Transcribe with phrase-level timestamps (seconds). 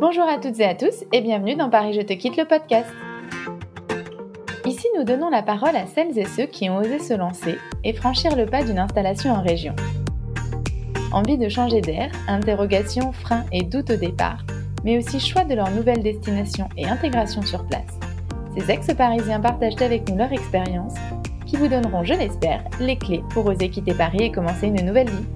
[0.00, 2.88] Bonjour à toutes et à tous et bienvenue dans Paris Je te quitte le podcast.
[4.64, 7.92] Ici, nous donnons la parole à celles et ceux qui ont osé se lancer et
[7.92, 9.74] franchir le pas d'une installation en région.
[11.10, 14.44] Envie de changer d'air, interrogations, freins et doutes au départ,
[14.84, 17.98] mais aussi choix de leur nouvelle destination et intégration sur place.
[18.56, 20.94] Ces ex-parisiens partagent avec nous leur expérience
[21.44, 25.10] qui vous donneront, je l'espère, les clés pour oser quitter Paris et commencer une nouvelle
[25.10, 25.26] vie.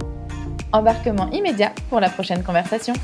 [0.72, 2.94] Embarquement immédiat pour la prochaine conversation.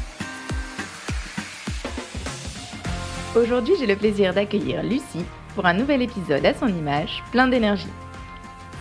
[3.36, 5.24] Aujourd'hui, j'ai le plaisir d'accueillir Lucie
[5.54, 7.86] pour un nouvel épisode à son image, plein d'énergie.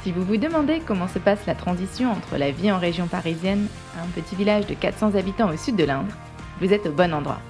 [0.02, 3.68] Si vous vous demandez comment se passe la transition entre la vie en région parisienne
[3.98, 6.14] à un petit village de 400 habitants au sud de l'Indre,
[6.62, 7.42] vous êtes au bon endroit.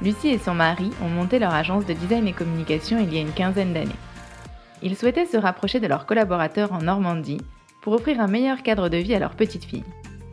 [0.00, 3.22] Lucie et son mari ont monté leur agence de design et communication il y a
[3.22, 3.90] une quinzaine d'années.
[4.82, 7.40] Ils souhaitaient se rapprocher de leurs collaborateurs en Normandie
[7.80, 9.84] pour offrir un meilleur cadre de vie à leur petite fille.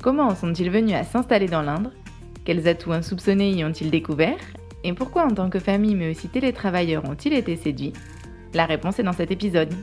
[0.04, 1.90] Comment en sont-ils venus à s'installer dans l'Indre?
[2.46, 4.38] Quels atouts insoupçonnés y ont-ils découverts?
[4.84, 7.94] Et pourquoi en tant que famille mais aussi télétravailleurs ont-ils été séduits?
[8.54, 9.74] La réponse est dans cet épisode.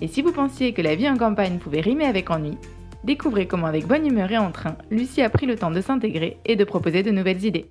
[0.00, 2.56] Et si vous pensiez que la vie en campagne pouvait rimer avec ennui,
[3.04, 6.56] découvrez comment avec bonne humeur et entrain, Lucie a pris le temps de s'intégrer et
[6.56, 7.70] de proposer de nouvelles idées.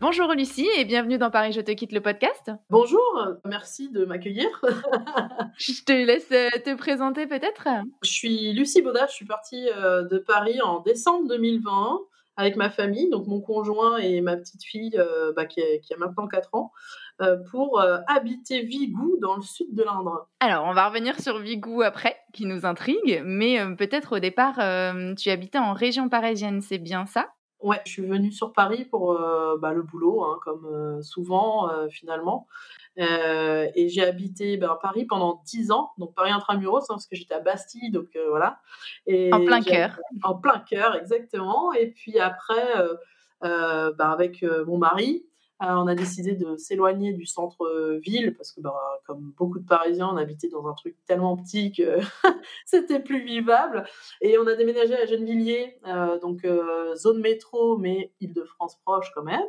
[0.00, 2.50] Bonjour Lucie et bienvenue dans Paris Je te quitte le podcast.
[2.68, 3.00] Bonjour,
[3.46, 4.48] merci de m'accueillir.
[5.56, 7.68] je te laisse euh, te présenter peut-être.
[8.02, 12.00] Je suis Lucie Baudat, je suis partie euh, de Paris en décembre 2020
[12.36, 16.26] avec ma famille, donc mon conjoint et ma petite fille euh, bah, qui, a, maintenant
[16.26, 16.72] 4 ans,
[17.20, 20.28] euh, pour euh, habiter Vigou dans le sud de l'Indre.
[20.40, 24.56] Alors, on va revenir sur Vigou après, qui nous intrigue, mais peut-être au départ,
[25.16, 27.28] tu habitais en région parisienne, c'est bien ça?
[27.60, 29.18] Ouais, je suis venue sur Paris pour
[29.60, 32.46] bah, le boulot, hein, comme souvent finalement.
[32.98, 37.16] Euh, et j'ai habité ben, Paris pendant 10 ans, donc Paris intramuros, hein, parce que
[37.16, 38.60] j'étais à Bastille, donc euh, voilà.
[39.06, 39.98] Et en plein cœur.
[40.22, 41.72] En plein cœur, exactement.
[41.72, 42.78] Et puis après,
[43.42, 45.26] euh, ben, avec mon mari,
[45.60, 48.74] on a décidé de s'éloigner du centre-ville, parce que ben,
[49.06, 51.98] comme beaucoup de Parisiens, on habitait dans un truc tellement petit que
[52.66, 53.84] c'était plus vivable.
[54.20, 55.78] Et on a déménagé à Gennevilliers,
[56.20, 56.46] donc
[56.96, 59.44] zone métro, mais Île-de-France proche quand même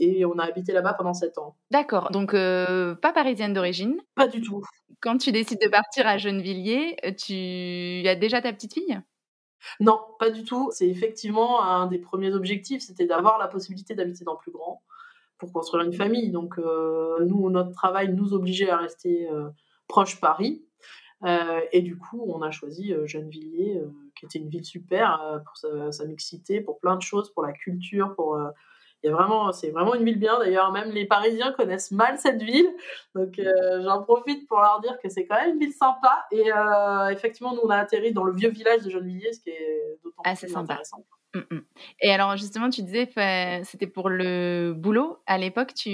[0.00, 1.56] et on a habité là-bas pendant sept ans.
[1.70, 4.62] D'accord, donc euh, pas parisienne d'origine Pas du tout.
[5.00, 9.00] Quand tu décides de partir à Gennevilliers, euh, tu as déjà ta petite fille?
[9.80, 10.70] Non, pas du tout.
[10.72, 14.82] C'est effectivement un des premiers objectifs, c'était d'avoir la possibilité d'habiter dans plus grand
[15.38, 16.30] pour construire une famille.
[16.30, 19.28] Donc euh, nous, notre travail nous obligeait à rester
[19.88, 20.64] proche Paris.
[21.72, 23.82] et du coup, on a choisi Gennevilliers,
[24.14, 27.52] qui était une ville super pour sa, sa, mixité, pour plein de choses, pour la
[27.52, 28.38] culture, pour
[29.10, 30.38] vraiment, c'est vraiment une ville bien.
[30.38, 32.68] D'ailleurs, même les Parisiens connaissent mal cette ville.
[33.14, 36.26] Donc, euh, j'en profite pour leur dire que c'est quand même une ville sympa.
[36.30, 39.50] Et euh, effectivement, nous, on a atterri dans le vieux village de Gennevilliers, ce qui
[39.50, 40.72] est d'autant ah, plus sympa.
[40.72, 41.04] intéressant.
[41.34, 41.60] Mm, mm.
[42.02, 43.08] Et alors, justement, tu disais,
[43.64, 45.18] c'était pour le boulot.
[45.26, 45.90] À l'époque, tu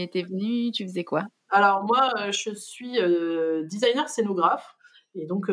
[0.00, 1.24] étais venu, tu faisais quoi?
[1.50, 2.98] Alors, moi, euh, je suis
[3.64, 4.74] designer scénographe.
[5.14, 5.50] Et donc,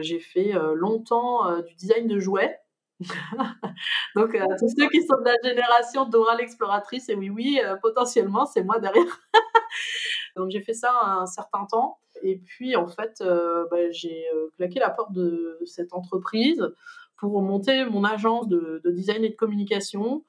[0.00, 2.58] j'ai fait longtemps du design de jouets.
[4.16, 7.76] Donc, euh, tous ceux qui sont de la génération Dora l'exploratrice, et oui, oui, euh,
[7.76, 9.20] potentiellement, c'est moi derrière.
[10.36, 11.98] Donc, j'ai fait ça un certain temps.
[12.22, 14.26] Et puis, en fait, euh, bah, j'ai
[14.56, 16.68] claqué la porte de cette entreprise
[17.16, 20.24] pour monter mon agence de, design et de communication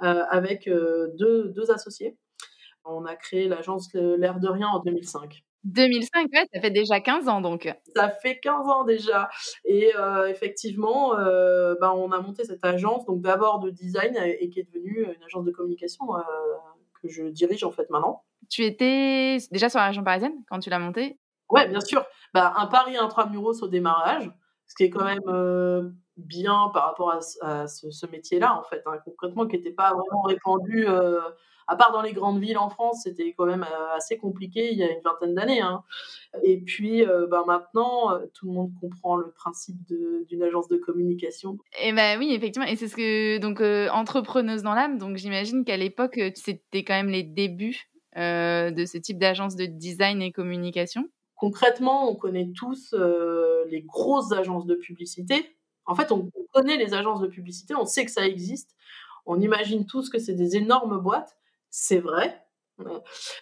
[0.00, 2.18] avec deux, deux associés.
[2.84, 5.42] On a créé l'agence L'air de rien en 2005.
[5.64, 7.72] 2005, ouais, ça fait déjà 15 ans donc.
[7.96, 9.30] Ça fait 15 ans déjà.
[9.64, 14.48] Et euh, effectivement, euh, bah, on a monté cette agence, donc d'abord de design et
[14.50, 16.20] qui est devenue une agence de communication euh,
[17.02, 18.24] que je dirige en fait maintenant.
[18.50, 21.18] Tu étais déjà sur la région parisienne quand tu l'as montée?
[21.48, 22.04] Ouais, bien sûr.
[22.34, 24.30] Bah, un Paris intramuros au démarrage,
[24.66, 29.46] ce qui est quand même bien par rapport à, ce, métier-là, en fait, hein, concrètement,
[29.46, 30.86] qui n'était pas vraiment répandu
[31.66, 34.78] à part dans les grandes villes en France, c'était quand même euh, assez compliqué il
[34.78, 35.60] y a une vingtaine d'années.
[35.60, 35.82] Hein.
[36.42, 40.76] Et puis euh, ben maintenant, euh, tout le monde comprend le principe d'une agence de
[40.76, 41.58] communication.
[41.80, 42.66] Et ben oui, effectivement.
[42.68, 43.60] Et c'est ce que donc
[43.92, 44.98] entrepreneuse dans l'âme.
[44.98, 50.22] Donc j'imagine qu'à l'époque, c'était quand même les débuts de ce type d'agence de design
[50.22, 51.08] et communication.
[51.36, 52.94] Concrètement, on connaît tous
[53.68, 55.56] les grosses agences de publicité.
[55.86, 58.74] En fait, on connaît les agences de publicité, on sait que ça existe.
[59.26, 61.36] On imagine tous que c'est des énormes boîtes
[61.76, 62.40] c'est vrai.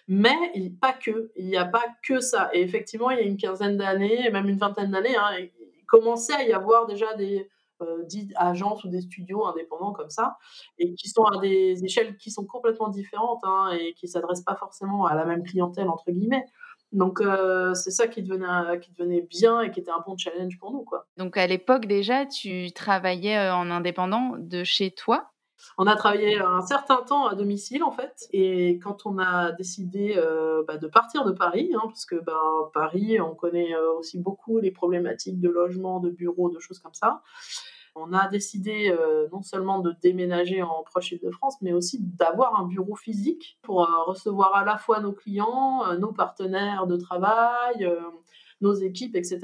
[0.07, 2.49] Mais il, pas que, il n'y a pas que ça.
[2.53, 6.33] Et effectivement, il y a une quinzaine d'années, même une vingtaine d'années, hein, il commençait
[6.33, 7.47] à y avoir déjà des
[7.81, 8.03] euh,
[8.35, 10.37] agences ou des studios indépendants comme ça,
[10.79, 14.43] et qui sont à des échelles qui sont complètement différentes hein, et qui ne s'adressent
[14.43, 16.45] pas forcément à la même clientèle, entre guillemets.
[16.91, 20.57] Donc euh, c'est ça qui devenait, qui devenait bien et qui était un bon challenge
[20.57, 20.83] pour nous.
[20.83, 21.05] Quoi.
[21.17, 25.32] Donc à l'époque déjà, tu travaillais euh, en indépendant de chez toi?
[25.77, 30.15] On a travaillé un certain temps à domicile en fait, et quand on a décidé
[30.17, 32.39] euh, bah, de partir de Paris, hein, parce que bah,
[32.73, 36.93] Paris, on connaît euh, aussi beaucoup les problématiques de logement, de bureaux, de choses comme
[36.93, 37.21] ça.
[37.95, 42.65] On a décidé euh, non seulement de déménager en proche Île-de-France, mais aussi d'avoir un
[42.65, 47.87] bureau physique pour recevoir à la fois nos clients, nos partenaires de travail,
[48.61, 49.41] nos équipes, etc.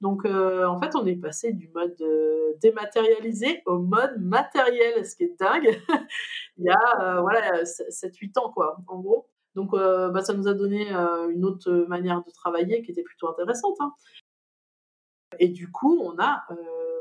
[0.00, 5.14] Donc, euh, en fait, on est passé du mode euh, dématérialisé au mode matériel, ce
[5.14, 5.78] qui est dingue.
[6.56, 9.28] Il y a, euh, voilà, 7-8 ans, quoi, en gros.
[9.54, 13.76] Donc, bah, ça nous a donné une autre manière de travailler qui était plutôt intéressante.
[13.80, 13.92] Hein.
[15.40, 16.44] Et du coup, on a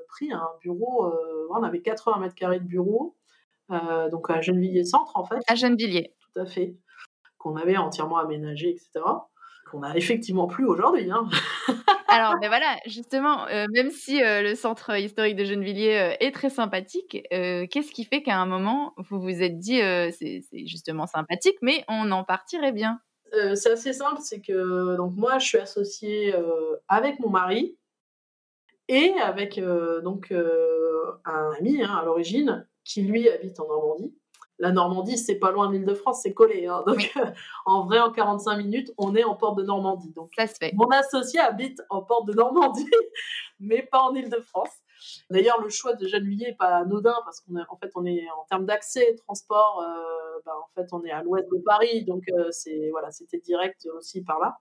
[0.08, 1.14] pris un bureau,
[1.52, 3.16] on avait 80 mètres carrés de bureau,
[3.70, 5.38] donc à Gennevilliers Centre, en fait.
[5.48, 6.16] À Gennevilliers.
[6.20, 6.76] Tout à fait.
[7.38, 9.06] Qu'on avait entièrement aménagé, etc.
[9.70, 11.12] Qu'on a effectivement plus aujourd'hui.
[11.12, 11.30] Hein.
[12.08, 16.34] Alors, ben voilà, justement, euh, même si euh, le centre historique de Gennevilliers euh, est
[16.34, 19.80] très sympathique, qu'est-ce qui fait qu'à un moment, vous vous êtes dit,
[20.12, 23.00] c'est justement sympathique, mais on en partirait bien?
[23.54, 26.34] C'est assez simple, c'est que donc moi, je suis associée
[26.88, 27.78] avec mon mari
[28.88, 29.62] et avec
[30.04, 34.16] donc un ami hein, à l'origine qui lui habite en Normandie
[34.60, 36.68] la Normandie, c'est pas loin de l'île de France, c'est collé.
[36.68, 36.84] Hein.
[36.86, 37.14] Donc,
[37.66, 40.12] en vrai, en 45 minutes, on est en porte de Normandie.
[40.12, 40.74] Donc, ça se fait.
[40.74, 42.90] Mon associé habite en porte de Normandie,
[43.60, 44.72] mais pas en île de France.
[45.30, 48.44] D'ailleurs, le choix de Gennevilliers n'est pas anodin parce qu'en en fait, on est en
[48.50, 52.48] termes d'accès, transport, euh, bah, en fait, on est à l'ouest de Paris, donc euh,
[52.52, 54.58] c'est voilà, c'était direct aussi par là.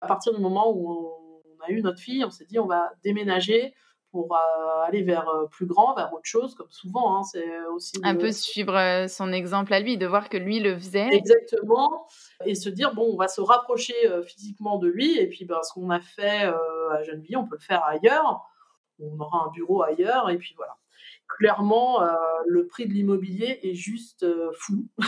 [0.00, 2.92] À partir du moment où on a eu notre fille, on s'est dit on va
[3.02, 3.74] déménager
[4.16, 7.18] pour euh, aller vers euh, plus grand, vers autre chose, comme souvent.
[7.18, 10.58] Hein, c'est aussi un peu suivre euh, son exemple à lui, de voir que lui
[10.58, 11.08] le faisait.
[11.12, 12.06] Exactement,
[12.46, 15.74] et se dire bon, on va se rapprocher physiquement de lui, et puis ben, ce
[15.74, 16.44] qu'on a fait
[16.92, 18.42] à Gennevilliers, on peut le faire ailleurs.
[18.98, 20.78] On aura un bureau ailleurs, et puis voilà.
[21.28, 22.00] Clairement,
[22.46, 24.24] le prix de l'immobilier est juste
[24.54, 24.86] fou.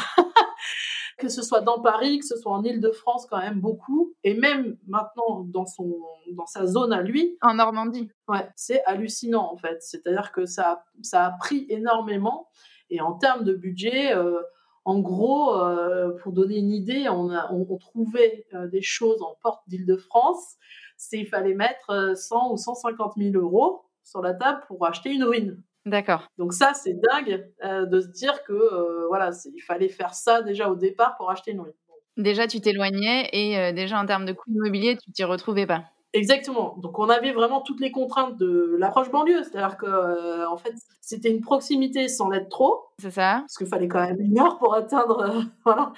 [1.19, 4.77] que ce soit dans Paris, que ce soit en Île-de-France, quand même beaucoup, et même
[4.87, 5.99] maintenant dans, son,
[6.33, 7.37] dans sa zone à lui.
[7.43, 8.11] En Normandie.
[8.29, 9.83] Ouais, c'est hallucinant en fait.
[9.83, 12.49] C'est-à-dire que ça, ça a pris énormément,
[12.91, 14.41] et en termes de budget, euh,
[14.85, 19.37] en gros, euh, pour donner une idée, on, a, on, trouvait euh, des choses en
[19.43, 20.57] porte d'Île-de-France,
[20.97, 25.25] c'est il fallait mettre 100 ou 150 000 euros sur la table pour acheter une
[25.25, 25.63] ruine.
[25.89, 26.29] D'accord.
[26.37, 30.43] Donc ça, c'est dingue euh, de se dire que euh, voilà, il fallait faire ça
[30.43, 31.73] déjà au départ pour acheter une ruine.
[32.19, 35.85] Déjà, tu t'éloignais et euh, déjà en termes de coût immobilier, tu t'y retrouvais pas.
[36.13, 36.77] Exactement.
[36.79, 41.31] Donc on avait vraiment toutes les contraintes de l'approche banlieue, c'est-à-dire que en fait c'était
[41.31, 42.87] une proximité sans l'être trop.
[42.99, 43.41] C'est ça.
[43.41, 45.93] Parce qu'il fallait quand même une heure pour atteindre voilà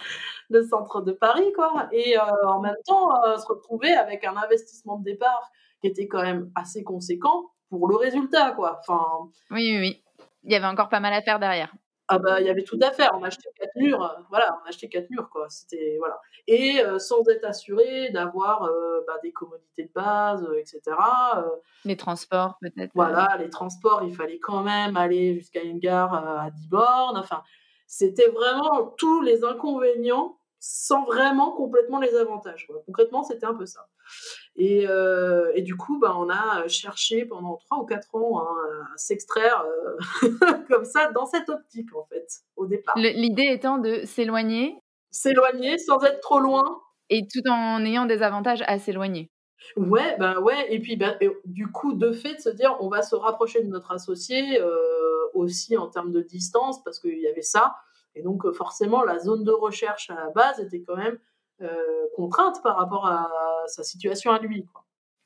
[0.50, 1.88] le centre de Paris quoi.
[1.92, 3.08] Et en même temps
[3.38, 5.48] se retrouver avec un investissement de départ
[5.80, 8.80] qui était quand même assez conséquent pour le résultat, quoi.
[8.80, 9.30] Enfin.
[9.50, 10.04] Oui, oui, oui.
[10.44, 11.72] Il y avait encore pas mal à faire derrière.
[12.12, 13.10] Ah bah il y avait tout à faire.
[13.14, 15.46] On a acheté quatre murs, euh, voilà, on a acheté quatre murs quoi.
[15.48, 16.20] C'était voilà.
[16.48, 20.80] Et euh, sans être assuré d'avoir euh, bah, des commodités de base, etc.
[21.84, 22.90] les transports peut-être.
[22.96, 27.16] Voilà, les transports, il fallait quand même aller jusqu'à une gare à 10 bornes.
[27.16, 27.44] Enfin,
[27.86, 32.66] c'était vraiment tous les inconvénients sans vraiment complètement les avantages.
[32.86, 33.86] Concrètement, c'était un peu ça.
[34.56, 38.84] Et, euh, et, du coup, bah, on a cherché pendant trois ou quatre ans hein,
[38.94, 40.30] à s'extraire euh,
[40.68, 42.26] comme ça dans cette optique, en fait,
[42.56, 42.94] au départ.
[42.96, 44.76] L'idée étant de s'éloigner.
[45.10, 46.80] S'éloigner sans être trop loin.
[47.08, 49.30] Et tout en ayant des avantages à s'éloigner.
[49.76, 50.72] Ouais, ben ouais.
[50.72, 53.68] Et puis, ben, du coup, de fait, de se dire, on va se rapprocher de
[53.68, 54.68] notre associé euh,
[55.34, 57.76] aussi en termes de distance, parce qu'il y avait ça.
[58.14, 61.18] Et donc, euh, forcément, la zone de recherche à la base était quand même euh,
[62.16, 63.28] contrainte par rapport à
[63.66, 64.64] sa situation à lui.
[64.64, 64.84] Quoi.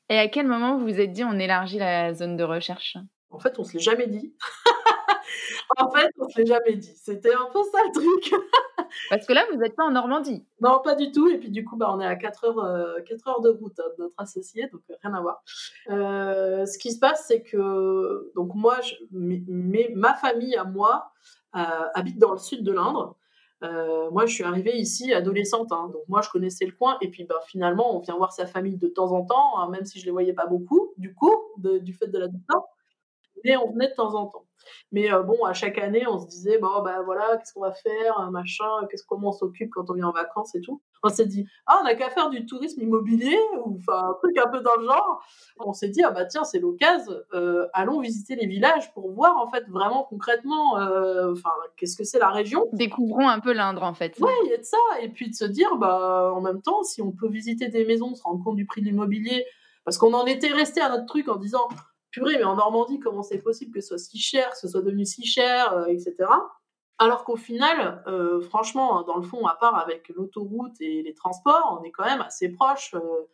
[0.09, 2.97] Et à quel moment vous vous êtes dit on élargit la zone de recherche?
[3.31, 4.33] En fait, on se l'est jamais dit.
[5.77, 6.93] en fait, on se l'est jamais dit.
[6.95, 8.41] C'était un peu ça le truc.
[9.09, 10.45] Parce que là, vous n'êtes pas en Normandie.
[10.61, 11.27] Non, pas du tout.
[11.27, 13.89] Et puis du coup, bah, on est à 4 heures, euh, heures de route hein,
[13.97, 15.43] de notre associé, donc rien à voir.
[15.87, 21.11] ce qui se passe, c'est que donc moi, je, ma famille à moi,
[21.55, 23.15] euh, habite dans le sud de l'Indre.
[23.63, 25.89] Euh, moi, je suis arrivée ici adolescente, hein.
[25.93, 26.97] donc moi, je connaissais le coin.
[27.01, 29.85] Et puis, bah, finalement, on vient voir sa famille de temps en temps, hein, même
[29.85, 32.63] si je les voyais pas beaucoup, du coup, du fait de la distance.
[33.43, 34.44] Mais on venait de temps en temps.
[34.91, 37.71] Mais euh, bon, à chaque année, on se disait, bon, bah voilà, qu'est-ce qu'on va
[37.71, 40.81] faire, machin, qu'est-ce, comment on s'occupe quand on vient en vacances et tout.
[41.03, 44.37] On s'est dit, ah, on n'a qu'à faire du tourisme immobilier, ou enfin, un truc
[44.37, 45.23] un peu dans le genre.
[45.59, 49.37] On s'est dit, ah bah tiens, c'est l'occasion, euh, allons visiter les villages pour voir,
[49.37, 52.65] en fait, vraiment concrètement, euh, enfin, qu'est-ce que c'est la région.
[52.73, 54.17] Découvrons un peu l'Indre, en fait.
[54.19, 54.77] Ouais, il y a de ça.
[55.01, 58.15] Et puis de se dire, bah, en même temps, si on peut visiter des maisons,
[58.15, 59.45] se rendre compte du prix de l'immobilier,
[59.83, 61.67] parce qu'on en était resté à notre truc en disant,
[62.21, 65.05] mais en Normandie, comment c'est possible que ce soit si cher, que ce soit devenu
[65.05, 66.15] si cher, euh, etc.
[66.97, 71.77] Alors qu'au final, euh, franchement, dans le fond, à part avec l'autoroute et les transports,
[71.79, 73.27] on est quand même assez proche euh,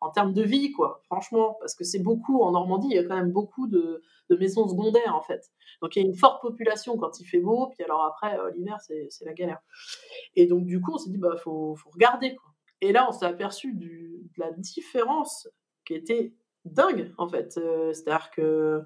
[0.00, 1.00] en termes de vie, quoi.
[1.04, 4.68] Franchement, parce que c'est beaucoup en Normandie, il y a quand même beaucoup de, maisons
[4.68, 5.52] secondaires en fait.
[5.80, 8.80] Donc il y a une forte population quand il fait beau, puis alors après l'hiver
[8.80, 9.60] c'est la galère.
[10.34, 12.50] Et donc du coup on s'est dit bah faut, faut regarder quoi.
[12.80, 15.48] Et là on s'est aperçu de la différence
[15.84, 16.34] qui était
[16.64, 17.58] dingue en fait.
[17.58, 18.82] Euh, c'est-à-dire que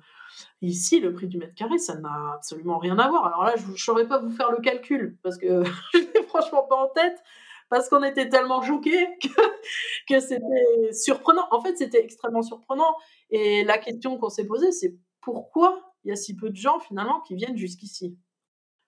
[0.63, 3.27] ici, le prix du mètre carré, ça n'a absolument rien à voir.
[3.27, 5.63] Alors là, je ne saurais pas vous faire le calcul parce que
[5.95, 7.23] je l'ai franchement pas en tête
[7.69, 9.09] parce qu'on était tellement choqués
[10.09, 11.47] que, c'était surprenant.
[11.51, 12.95] En fait, c'était extrêmement surprenant.
[13.31, 16.79] Et la question qu'on s'est posée, c'est pourquoi il y a si peu de gens
[16.79, 18.17] finalement qui viennent jusqu'ici?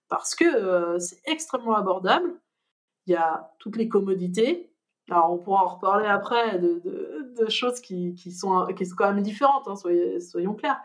[0.09, 2.41] Parce que euh, c'est extrêmement abordable.
[3.07, 4.70] Il y a toutes les commodités,
[5.11, 6.81] alors, on pourra en reparler après de,
[7.49, 10.81] choses qui, sont, qui sont quand même différentes, hein, soyons clairs.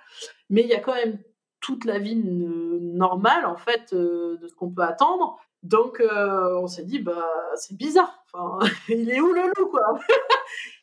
[0.50, 1.20] Mais il y a quand même
[1.60, 5.38] toute la vie normale, en fait, euh, de ce qu'on peut attendre.
[5.63, 8.24] Donc, euh, on s'est dit, bah, c'est bizarre.
[8.32, 10.00] Enfin, il est où le loup, quoi?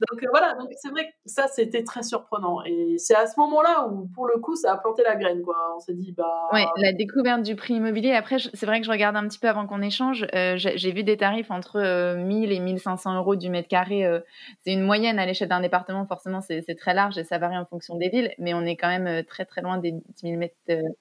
[0.01, 0.55] Donc, euh, voilà.
[0.55, 2.63] Donc, c'est vrai que ça, c'était très surprenant.
[2.65, 5.57] Et c'est à ce moment-là où, pour le coup, ça a planté la graine, quoi.
[5.77, 6.49] On s'est dit, bah.
[6.77, 8.13] La découverte du prix immobilier.
[8.13, 10.27] Après, c'est vrai que je regarde un petit peu avant qu'on échange.
[10.35, 14.07] Euh, j'ai vu des tarifs entre 1000 et 1500 euros du mètre carré.
[14.65, 16.07] c'est une moyenne à l'échelle d'un département.
[16.07, 18.33] Forcément, c'est très large et ça varie en fonction des villes.
[18.39, 20.55] Mais on est quand même très, très loin des 10 000, mètres,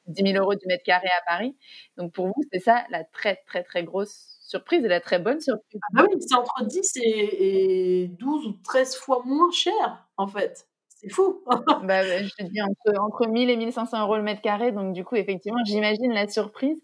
[0.07, 1.55] 10 000 euros du mètre carré à Paris.
[1.97, 5.39] Donc, pour vous, c'est ça la très, très très grosse surprise et la très bonne
[5.39, 5.79] surprise.
[5.95, 10.67] Ah oui, c'est entre 10 et, 12 ou 13 fois moins cher, en fait.
[10.89, 11.41] C'est fou.
[11.87, 14.71] bah, je te dis entre, entre 1000 et 1500 euros le mètre carré.
[14.71, 16.79] Donc, du coup, effectivement, j'imagine la surprise.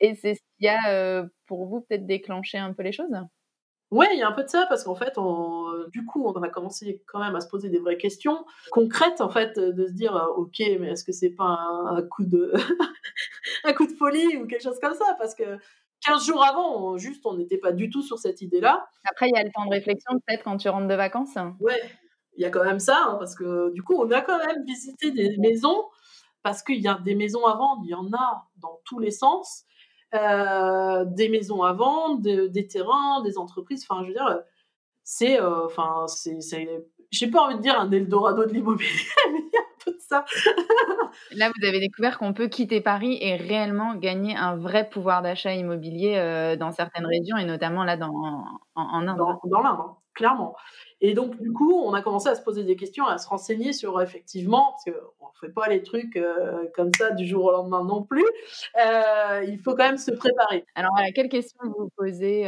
[0.00, 3.06] Et c'est ce qui a, euh, pour vous, peut-être déclenché un peu les choses?
[3.92, 6.32] Oui, il y a un peu de ça parce qu'en fait, on, du coup, on
[6.42, 9.92] a commencé quand même à se poser des vraies questions concrètes, en fait, de se
[9.92, 12.52] dire, euh, ok, mais est-ce que c'est pas un, coup de
[13.64, 15.14] un coup de folie ou quelque chose comme ça?
[15.18, 15.44] Parce que
[16.06, 18.86] 15 jours avant, juste, on n'était pas du tout sur cette idée-là.
[19.10, 21.36] Après, il y a le temps de réflexion, peut-être, quand tu rentres de vacances.
[21.60, 21.80] Ouais,
[22.36, 24.64] il y a quand même ça, hein, parce que du coup, on a quand même
[24.64, 25.84] visité des maisons,
[26.42, 29.10] parce qu'il y a des maisons à vendre, il y en a dans tous les
[29.10, 29.64] sens.
[30.14, 33.86] Euh, des maisons à vendre, des terrains, des entreprises.
[33.88, 34.42] Enfin, je veux dire,
[35.04, 36.38] c'est, euh, enfin, c'est,
[37.10, 38.88] j'ai pas envie de dire un Eldorado de l'immobilier,
[39.32, 39.40] mais
[39.84, 40.24] peu de ça.
[41.32, 45.54] là, vous avez découvert qu'on peut quitter Paris et réellement gagner un vrai pouvoir d'achat
[45.54, 49.18] immobilier euh, dans certaines régions et notamment là dans, en, Inde.
[49.18, 50.54] Dans, dans l'Inde, hein, clairement.
[51.00, 53.72] Et donc, du coup, on a commencé à se poser des questions, à se renseigner
[53.72, 57.50] sur effectivement, parce qu'on ne fait pas les trucs euh, comme ça du jour au
[57.50, 58.26] lendemain non plus,
[58.84, 60.64] euh, il faut quand même se préparer.
[60.74, 62.46] Alors, voilà, quelles questions vous posez?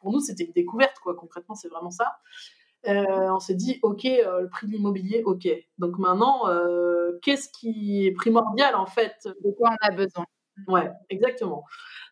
[0.00, 1.14] Pour nous, c'était une découverte, quoi.
[1.14, 2.16] Concrètement, c'est vraiment ça.
[2.84, 5.48] On s'est dit, OK, le prix de l'immobilier, OK.
[5.78, 6.46] Donc maintenant,
[7.22, 9.28] qu'est-ce qui est primordial, en fait?
[9.44, 10.26] De quoi on a besoin
[10.68, 11.64] Ouais, exactement.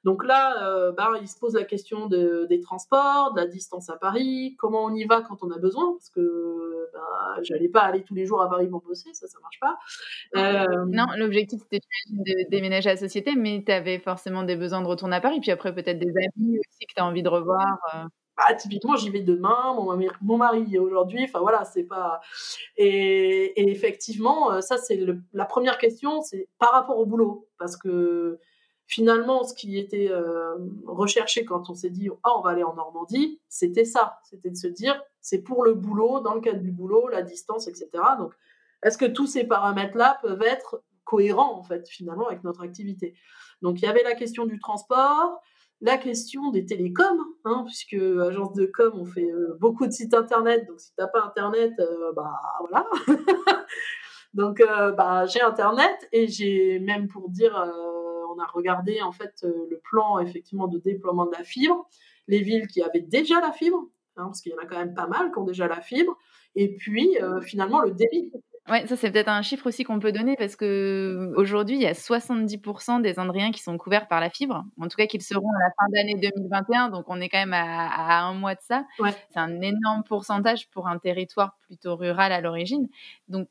[0.03, 3.91] Donc là, euh, bah, il se pose la question de, des transports, de la distance
[3.91, 7.83] à Paris, comment on y va quand on a besoin, parce que bah, j'allais pas
[7.83, 9.79] aller tous les jours à Paris pour bosser, ça, ça marche pas.
[10.37, 14.81] Euh, non, l'objectif c'était de déménager à la société, mais tu avais forcément des besoins
[14.81, 17.29] de retourner à Paris, puis après peut-être des amis aussi que tu as envie de
[17.29, 17.79] revoir.
[17.95, 18.05] Euh.
[18.49, 22.20] Bah, typiquement, j'y vais demain, mon mari, mon mari aujourd'hui, enfin voilà, c'est pas.
[22.78, 24.99] Et, effectivement, ça c'est
[25.35, 28.38] la première question, c'est par rapport au boulot, parce que
[28.87, 30.56] finalement, ce qui était euh,
[30.87, 34.56] recherché quand on s'est dit ah on va aller en Normandie, c'était ça, c'était de
[34.56, 37.88] se dire c'est pour le boulot, dans le cadre du boulot, la distance, etc.
[38.18, 38.32] Donc,
[38.82, 43.14] est-ce que tous ces paramètres-là peuvent être cohérents en fait finalement avec notre activité?
[43.61, 45.42] Donc, il y avait la question du transport,
[45.81, 50.15] la question des télécoms, hein, puisque agence de com, on fait euh, beaucoup de sites
[50.15, 52.87] internet, donc si tu n'as pas internet, euh, bah voilà.
[54.35, 54.63] donc,
[54.97, 57.55] bah, j'ai internet et j'ai même pour dire
[58.31, 61.89] on a regardé en fait euh, le plan effectivement de déploiement de la fibre,
[62.29, 64.95] les villes qui avaient déjà la fibre, hein, parce qu'il y en a quand même
[64.95, 66.17] pas mal qui ont déjà la fibre,
[66.55, 68.33] et puis euh, finalement le débit.
[68.69, 71.87] Oui, ça c'est peut-être un chiffre aussi qu'on peut donner parce que aujourd'hui il y
[71.87, 75.50] a 70% des Andriens qui sont couverts par la fibre, en tout cas qu'ils seront
[75.50, 78.85] à la fin d'année 2021, donc on est quand même à, un mois de ça.
[78.99, 82.88] C'est un énorme pourcentage pour un territoire plutôt rural à l'origine.
[83.29, 83.49] Donc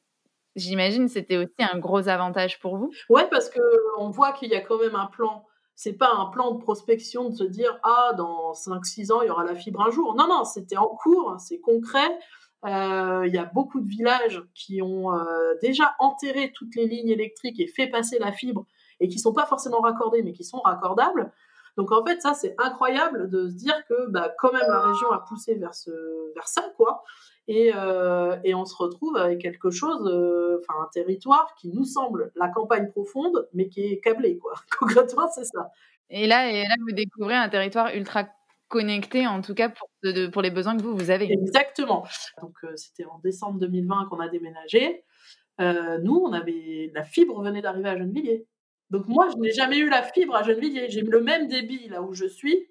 [0.56, 2.92] J'imagine c'était aussi un gros avantage pour vous.
[3.10, 3.60] Ouais, parce que
[3.98, 5.46] on voit qu'il y a quand même un plan.
[5.76, 9.30] C'est pas un plan de prospection de se dire ah dans 5-6 ans il y
[9.30, 10.16] aura la fibre un jour.
[10.16, 12.10] Non non, c'était en cours, c'est concret.
[12.66, 17.10] Euh, il y a beaucoup de villages qui ont euh, déjà enterré toutes les lignes
[17.10, 18.66] électriques et fait passer la fibre
[19.00, 21.32] et qui sont pas forcément raccordées mais qui sont raccordables.
[21.78, 25.10] Donc en fait ça c'est incroyable de se dire que bah, quand même la région
[25.12, 25.92] a poussé vers ce
[26.36, 27.04] vers ça quoi.
[27.50, 30.08] Euh, et, on se retrouve avec quelque chose,
[30.70, 34.54] un territoire qui nous semble la campagne profonde, mais qui est câblé, quoi.
[34.80, 35.72] Concrètement, c'est ça.
[36.12, 38.26] Et là, et là, vous découvrez un territoire ultra
[38.70, 41.32] connecté, en tout cas pour, les besoins que vous, avez.
[41.32, 42.06] Exactement.
[42.42, 45.04] Donc, c'était en décembre 2020 qu'on a déménagé.
[45.60, 48.48] nous, on avait la fibre venait d'arriver à Gennevilliers.
[48.90, 50.90] Donc moi, je n'ai jamais eu la fibre à Gennevilliers.
[50.90, 52.68] J'ai le même débit là où je suis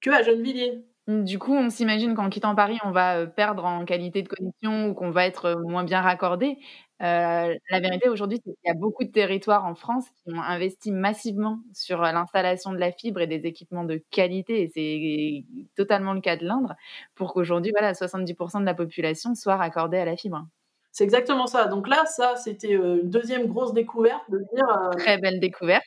[0.00, 0.84] que à Gennevilliers.
[1.24, 4.94] Du coup, on s'imagine qu'en quittant Paris, on va perdre en qualité de connexion ou
[4.94, 6.58] qu'on va être moins bien raccordé.
[7.02, 10.40] Euh, la vérité aujourd'hui, c'est qu'il y a beaucoup de territoires en France qui ont
[10.40, 16.12] investi massivement sur l'installation de la fibre et des équipements de qualité, et c'est totalement
[16.12, 16.76] le cas de l'Indre,
[17.14, 20.46] pour qu'aujourd'hui, voilà, 70% de la population soit raccordée à la fibre.
[20.92, 21.66] C'est exactement ça.
[21.66, 24.90] Donc là, ça, c'était une deuxième grosse découverte de dire.
[24.98, 25.86] Très belle découverte.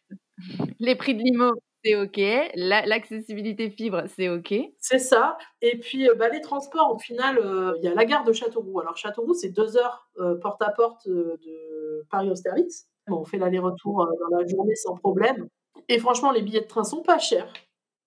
[0.79, 2.21] Les prix de l'IMO c'est OK.
[2.55, 4.53] L'accessibilité fibre, c'est OK.
[4.79, 5.37] C'est ça.
[5.61, 7.39] Et puis, bah, les transports, au final,
[7.77, 8.79] il y a la gare de Châteauroux.
[8.79, 10.09] Alors, Châteauroux, c'est deux heures
[10.41, 12.87] porte à porte de Paris-Austerlitz.
[13.07, 15.47] on fait l'aller-retour dans la journée sans problème.
[15.89, 17.51] Et franchement, les billets de train sont pas chers.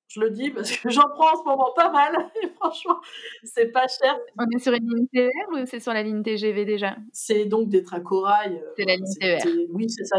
[0.09, 2.15] Je le dis parce que j'en prends en ce moment pas mal.
[2.43, 3.01] Et franchement,
[3.43, 4.17] c'est pas cher.
[4.39, 6.97] On est sur une ligne TER ou c'est sur la ligne TGV déjà?
[7.13, 8.63] C'est donc des corail.
[8.77, 9.39] C'est la ligne TER.
[9.71, 10.19] Oui, c'est ça.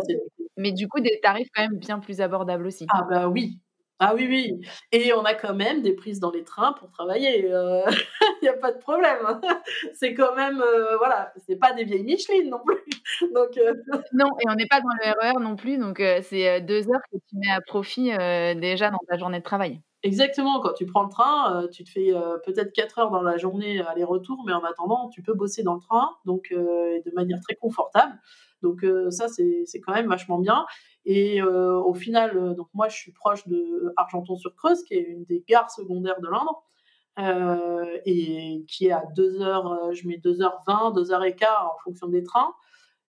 [0.57, 2.85] Mais du coup, des tarifs quand même bien plus abordables aussi.
[2.89, 3.59] Ah bah oui.
[3.99, 4.61] Ah oui, oui.
[4.91, 7.39] Et on a quand même des prises dans les trains pour travailler.
[7.39, 7.81] Il euh,
[8.43, 9.17] n'y a pas de problème.
[9.25, 9.41] Hein.
[9.95, 12.77] C'est quand même, euh, voilà, c'est pas des vieilles Michelin non plus.
[13.57, 13.73] Euh,
[14.13, 15.77] Non, et on n'est pas dans le RER non plus.
[15.77, 18.11] Donc, c'est deux heures que tu mets à profit
[18.57, 19.81] déjà dans ta journée de travail.
[20.07, 22.13] Exactement, quand tu prends le train, tu te fais
[22.45, 25.81] peut-être 4 heures dans la journée aller-retour, mais en attendant, tu peux bosser dans le
[25.81, 28.17] train, donc de manière très confortable.
[28.61, 30.65] Donc ça, c'est quand même vachement bien.
[31.03, 35.69] Et au final, donc moi, je suis proche de Argenton-sur-Creuse, qui est une des gares
[35.71, 36.63] secondaires de l'Indre.
[38.05, 42.53] et qui est à 2h, je mets 2h20, 2h15 en fonction des trains.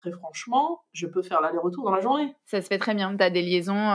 [0.09, 2.35] Très franchement, je peux faire l'aller-retour dans la journée.
[2.45, 3.15] Ça se fait très bien.
[3.15, 3.91] Tu as des liaisons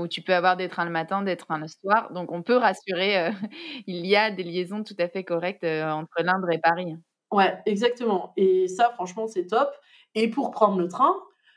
[0.00, 2.12] où tu peux avoir des trains le matin, des trains le soir.
[2.12, 3.30] Donc on peut rassurer,
[3.86, 6.96] il y a des liaisons tout à fait correctes entre l'Indre et Paris.
[7.30, 8.32] Ouais, exactement.
[8.36, 9.70] Et ça, franchement, c'est top.
[10.14, 11.14] Et pour prendre le train,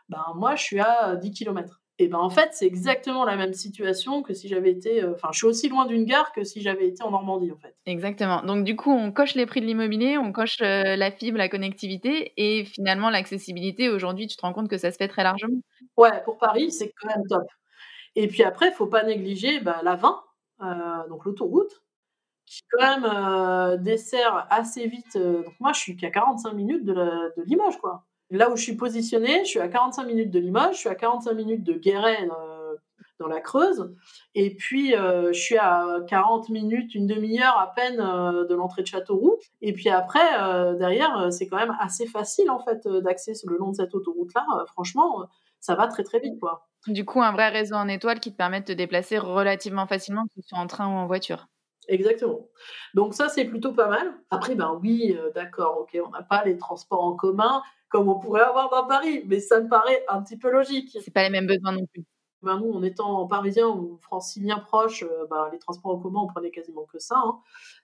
[0.09, 1.81] ben, moi, je suis à 10 km.
[1.99, 5.03] Et ben en fait, c'est exactement la même situation que si j'avais été.
[5.03, 7.57] Euh, enfin, je suis aussi loin d'une gare que si j'avais été en Normandie, en
[7.57, 7.75] fait.
[7.87, 8.43] Exactement.
[8.43, 11.49] Donc, du coup, on coche les prix de l'immobilier, on coche euh, la fibre, la
[11.49, 15.57] connectivité, et finalement, l'accessibilité, aujourd'hui, tu te rends compte que ça se fait très largement.
[15.97, 17.47] Ouais, pour Paris, c'est quand même top.
[18.15, 20.23] Et puis après, il faut pas négliger bah, la 20,
[20.61, 21.81] euh, donc l'autoroute,
[22.45, 25.17] qui quand même dessert assez vite.
[25.17, 28.06] donc, moi, je suis qu'à 45 minutes de, de Limoges, quoi.
[28.29, 30.95] Là où je suis positionnée, je suis à 45 minutes de Limoges, je suis à
[30.95, 32.75] 45 minutes de Guéret euh,
[33.19, 33.89] dans la Creuse,
[34.35, 38.81] et puis euh, je suis à 40 minutes, une demi-heure à peine euh, de l'entrée
[38.81, 39.37] de Châteauroux.
[39.61, 40.19] Et puis après,
[40.77, 44.45] derrière, c'est quand même assez facile en fait d'accès le long de cette autoroute-là.
[44.67, 45.25] franchement,
[45.61, 46.67] ça va très très vite quoi.
[46.87, 50.23] Du coup, un vrai réseau en étoile qui te permet de te déplacer relativement facilement,
[50.25, 51.47] que ce soit en train ou en voiture.
[51.87, 52.45] Exactement.
[52.93, 54.13] Donc ça, c'est plutôt pas mal.
[54.29, 58.41] Après, ben oui, d'accord, ok, on n'a pas les transports en commun, comme on pourrait
[58.41, 60.97] avoir dans Paris, mais ça me paraît un petit peu logique.
[61.01, 62.03] C'est pas les mêmes besoins non plus.
[62.43, 66.27] Ben nous, en étant parisien ou francilien proche, euh, ben, les transports en commun, on
[66.27, 67.15] prenait quasiment que ça.
[67.17, 67.39] Hein.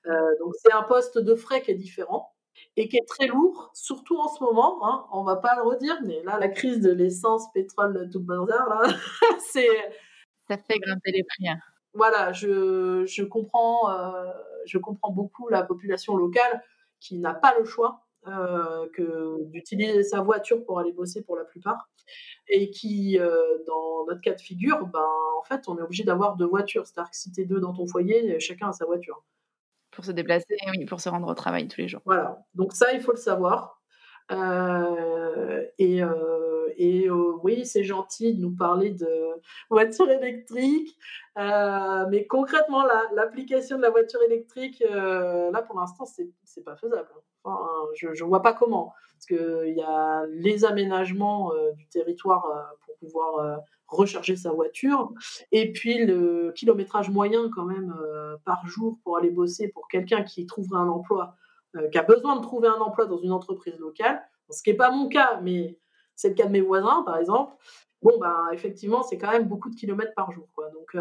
[0.05, 2.33] Euh, donc c'est un poste de frais qui est différent
[2.77, 4.85] et qui est très lourd, surtout en ce moment.
[4.85, 8.69] Hein, on va pas le redire, mais là, la crise de l'essence, pétrole, tout bazar,
[8.69, 8.83] là,
[9.39, 9.67] c'est.
[10.47, 11.47] Ça fait grimper les prix.
[11.47, 11.57] Hein.
[11.95, 14.31] Voilà, je, je comprends, euh,
[14.65, 16.63] je comprends beaucoup la population locale
[16.99, 21.89] qui n'a pas le choix que d'utiliser sa voiture pour aller bosser pour la plupart,
[22.47, 25.05] et qui, euh, dans notre cas de figure, ben,
[25.39, 26.85] en fait, on est obligé d'avoir deux voitures.
[26.85, 29.23] C'est-à-dire que si tu es deux dans ton foyer, chacun a sa voiture.
[29.91, 32.01] Pour se déplacer, oui, pour se rendre au travail tous les jours.
[32.05, 33.81] Voilà, donc ça, il faut le savoir.
[34.31, 36.01] Euh, et,
[36.77, 39.07] et oui, c'est gentil de nous parler de
[39.69, 40.97] voiture électrique,
[41.35, 42.83] mais concrètement,
[43.13, 47.09] l'application de la voiture électrique, là, pour l'instant, c'est pas faisable.
[47.95, 48.93] Je ne vois pas comment.
[49.13, 53.55] Parce qu'il y a les aménagements euh, du territoire euh, pour pouvoir euh,
[53.87, 55.13] recharger sa voiture.
[55.51, 57.95] Et puis le kilométrage moyen quand même
[58.43, 61.35] par jour pour aller bosser pour quelqu'un qui trouverait un emploi,
[61.91, 64.23] qui a besoin de trouver un emploi dans une entreprise locale.
[64.49, 65.77] Ce qui n'est pas mon cas, mais
[66.15, 67.55] c'est le cas de mes voisins, par exemple.
[68.01, 70.47] Bon, bah, effectivement, c'est quand même beaucoup de kilomètres par jour.
[70.53, 70.69] Quoi.
[70.71, 70.97] Donc,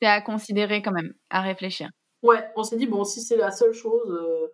[0.00, 1.90] c'est à considérer quand même, à réfléchir.
[2.22, 4.50] Ouais, on s'est dit, bon, si c'est la seule chose,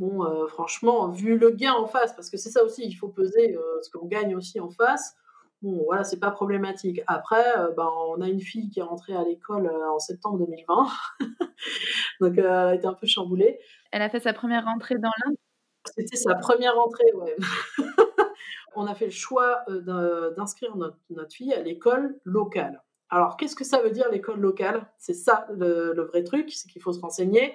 [0.00, 3.08] Bon, euh, franchement, vu le gain en face, parce que c'est ça aussi, il faut
[3.08, 5.14] peser euh, ce qu'on gagne aussi en face.
[5.60, 7.02] Bon, voilà, c'est pas problématique.
[7.06, 10.86] Après, euh, ben, on a une fille qui est rentrée à l'école en septembre 2020.
[12.22, 13.60] Donc, elle a été un peu chamboulée.
[13.92, 15.36] Elle a fait sa première rentrée dans l'Inde?
[15.94, 17.36] C'était sa première rentrée, ouais.
[18.74, 19.64] on a fait le choix
[20.36, 20.96] d'inscrire notre,
[21.32, 22.82] fille à l'école locale.
[23.08, 24.86] Alors, qu'est-ce que ça veut dire l'école locale?
[24.98, 27.54] C'est ça le, vrai truc, c'est qu'il faut se renseigner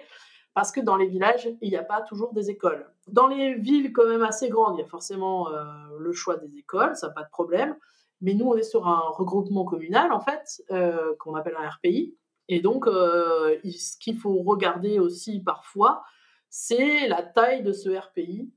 [0.54, 2.90] parce que dans les villages, il n'y a pas toujours des écoles.
[3.08, 5.64] Dans les villes quand même assez grandes, il y a forcément euh,
[6.00, 7.76] le choix des écoles, ça n'a pas de problème.
[8.22, 12.16] Mais nous, on est sur un regroupement communal, en fait, euh, qu'on appelle un RPI.
[12.48, 16.04] Et donc, euh, ce qu'il faut regarder aussi parfois,
[16.50, 18.50] c'est la taille de ce RPI,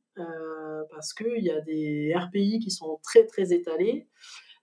[0.91, 4.09] parce qu'il y a des RPI qui sont très, très étalés.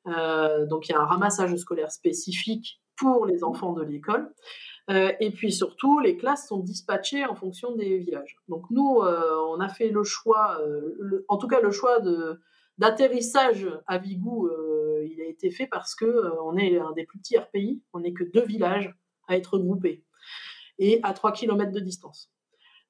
[0.05, 4.31] donc, il y a un ramassage scolaire spécifique pour les enfants de l'école.
[4.89, 8.37] Euh, et puis surtout, les classes sont dispatchées en fonction des villages.
[8.47, 12.39] Donc nous, euh, on a fait le choix, euh, en tout cas le choix de,
[12.77, 14.49] d'atterrissage à Vigou,
[15.03, 18.13] il a été fait parce que on est un des plus petits RPI, on n'est
[18.13, 18.93] que deux villages
[19.27, 20.03] à être regroupés
[20.77, 22.31] et à 3 km de distance.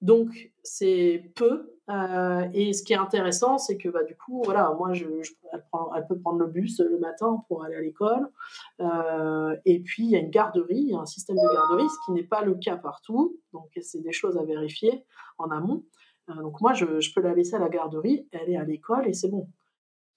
[0.01, 1.71] Donc c'est peu.
[1.89, 5.05] Euh, et ce qui est intéressant, c'est que bah, du coup, voilà, moi, je,
[5.53, 8.27] elle, peut prendre le bus le matin pour aller à l'école.
[8.79, 11.87] Euh, et puis, il y a une garderie, il y a un système de garderie,
[11.87, 13.39] ce qui n'est pas le cas partout.
[13.53, 15.05] Donc, c'est des choses à vérifier
[15.37, 15.83] en amont.
[16.29, 19.07] Euh, donc, moi, je, je, peux la laisser à la garderie, elle est à l'école
[19.07, 19.47] et c'est bon.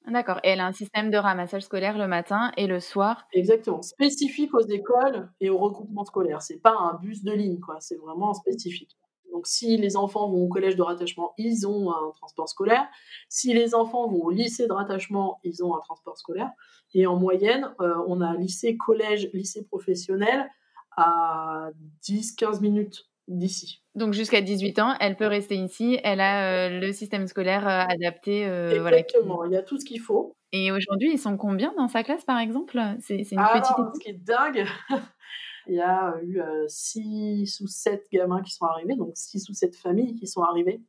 [0.07, 0.41] D'accord.
[0.43, 3.27] Et elle a un système de ramassage scolaire le matin et le soir?
[3.33, 3.83] Exactement.
[3.83, 6.41] Spécifique aux écoles et au regroupement scolaire.
[6.41, 7.77] C'est pas un bus de ligne, quoi.
[7.81, 8.97] C'est vraiment spécifique.
[9.33, 12.87] Donc, si les enfants vont au collège de rattachement, ils ont un transport scolaire.
[13.29, 16.51] Si les enfants vont au lycée de rattachement, ils ont un transport scolaire.
[16.95, 20.49] Et en moyenne, euh, on a lycée, collège, lycée professionnel
[20.97, 21.69] à
[22.03, 23.83] 10-15 minutes d'ici.
[23.95, 25.99] Donc jusqu'à 18 ans, elle peut rester ici.
[26.03, 28.43] Elle a euh, le système scolaire euh, adapté.
[28.43, 30.35] Exactement, il y a tout ce qu'il faut.
[30.53, 32.81] Et aujourd'hui, ils sont combien dans sa classe, par exemple?
[33.01, 33.95] C'est une petite équipe.
[33.95, 34.64] Ce qui est dingue,
[35.68, 39.52] il y a eu euh, six ou sept gamins qui sont arrivés, donc six ou
[39.52, 40.81] sept familles qui sont arrivées.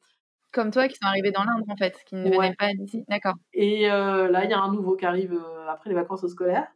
[0.51, 3.03] Comme toi, qui sont arrivés dans l'Inde, en fait, qui ne venaient pas d'ici.
[3.07, 3.35] D'accord.
[3.53, 6.67] Et euh, là, il y a un nouveau qui arrive euh, après les vacances scolaires.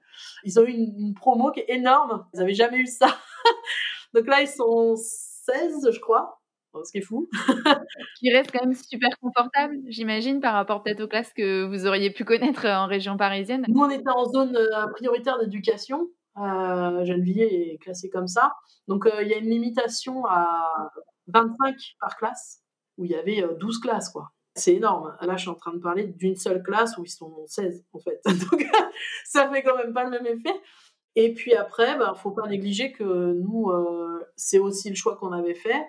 [0.43, 2.27] Ils ont eu une, promo qui est énorme.
[2.33, 3.07] Ils n'avaient jamais eu ça.
[4.13, 6.39] donc là, ils sont 16, je crois
[6.83, 7.29] ce qui est fou.
[8.19, 12.09] qui reste quand même super confortable, j'imagine, par rapport peut-être aux classes que vous auriez
[12.09, 13.63] pu connaître en région parisienne.
[13.67, 14.57] Nous, on était en zone
[14.95, 18.53] prioritaire d'éducation, euh, Gennevilliers est classé comme ça.
[18.87, 20.91] Donc euh, il y a une limitation à
[21.27, 22.61] 25 par classe,
[22.97, 24.31] où il y avait 12 euh, classes, quoi.
[24.55, 25.15] C'est énorme.
[25.21, 27.99] Là, je suis en train de parler d'une seule classe où ils sont 16, en
[27.99, 28.21] fait.
[28.51, 28.63] Donc,
[29.25, 30.53] ça fait quand même pas le même effet.
[31.15, 34.95] Et puis après, il bah, ne faut pas négliger que nous, euh, c'est aussi le
[34.95, 35.83] choix qu'on avait fait.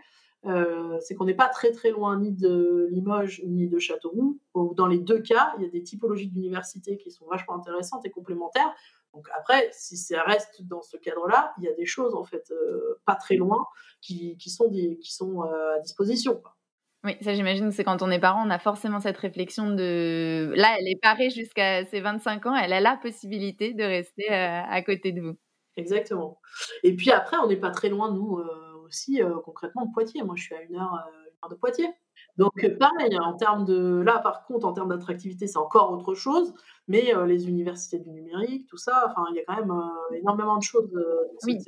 [1.00, 4.38] C'est qu'on n'est pas très très loin ni de Limoges ni de Châteauroux.
[4.76, 8.10] Dans les deux cas, il y a des typologies d'universités qui sont vachement intéressantes et
[8.10, 8.74] complémentaires.
[9.14, 12.50] Donc après, si ça reste dans ce cadre-là, il y a des choses en fait
[12.50, 13.66] euh, pas très loin
[14.00, 16.42] qui, qui sont, des, qui sont euh, à disposition.
[17.04, 20.52] Oui, ça j'imagine, c'est quand on est parent, on a forcément cette réflexion de...
[20.56, 24.62] Là, elle est parée jusqu'à ses 25 ans, elle a la possibilité de rester euh,
[24.62, 25.36] à côté de vous.
[25.76, 26.40] Exactement.
[26.82, 28.40] Et puis après, on n'est pas très loin, nous
[28.84, 30.22] aussi, concrètement, de Poitiers.
[30.22, 31.04] Moi, je suis à une heure
[31.48, 31.94] de Poitiers.
[32.36, 36.52] Donc pareil, en termes de là par contre en termes d'attractivité c'est encore autre chose,
[36.88, 40.16] mais euh, les universités du numérique, tout ça, enfin il y a quand même euh,
[40.16, 40.92] énormément de choses.
[40.94, 41.58] Euh, oui,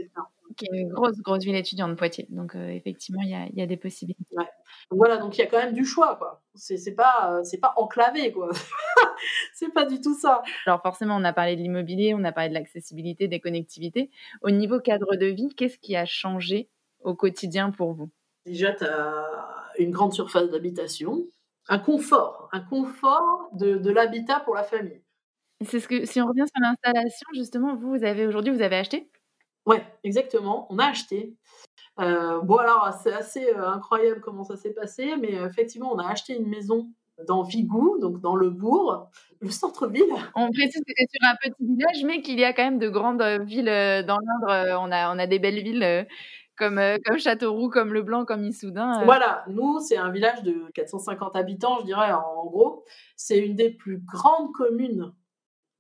[0.57, 3.63] qui est une grosse grosse ville étudiante de Poitiers, donc effectivement il y a, y
[3.63, 4.25] a, des possibilités.
[4.33, 4.45] Ouais.
[4.91, 6.43] Donc, voilà, donc il y a quand même du choix quoi.
[6.55, 8.51] C'est pas c'est pas enclavé quoi.
[9.55, 10.43] c'est pas du tout ça.
[10.67, 14.11] Alors forcément on a parlé de l'immobilier, on a parlé de l'accessibilité, des connectivités.
[14.43, 16.71] Au niveau cadre de vie, qu'est-ce qui a changé
[17.03, 18.11] au quotidien pour vous?
[18.47, 19.27] Déjà, tu as
[19.79, 21.27] une grande surface d'habitation,
[21.69, 25.03] un confort, un confort de, l'habitat pour la famille.
[25.65, 28.77] C'est ce que, si on revient sur l'installation, justement, vous, vous avez aujourd'hui, vous avez
[28.77, 29.11] acheté?
[29.67, 30.69] Ouais, exactement.
[30.71, 31.35] On a acheté.
[31.99, 35.99] Euh, bon, alors, c'est assez euh, incroyable comment ça s'est passé, mais euh, effectivement, on
[35.99, 36.89] a acheté une maison
[37.27, 40.13] dans Vigou, donc dans le bourg, le centre-ville.
[40.37, 42.91] On précise que c'est sur un petit village, mais qu'il y a quand même de
[42.91, 43.65] grandes villes
[44.07, 44.79] dans l'Indre.
[44.81, 46.07] On a, on a des belles villes
[46.57, 49.01] comme, euh, comme Châteauroux, comme Le Blanc, comme Issoudun.
[49.01, 49.05] Euh.
[49.05, 52.85] Voilà, nous, c'est un village de 450 habitants, je dirais, en gros.
[53.17, 55.13] C'est une des plus grandes communes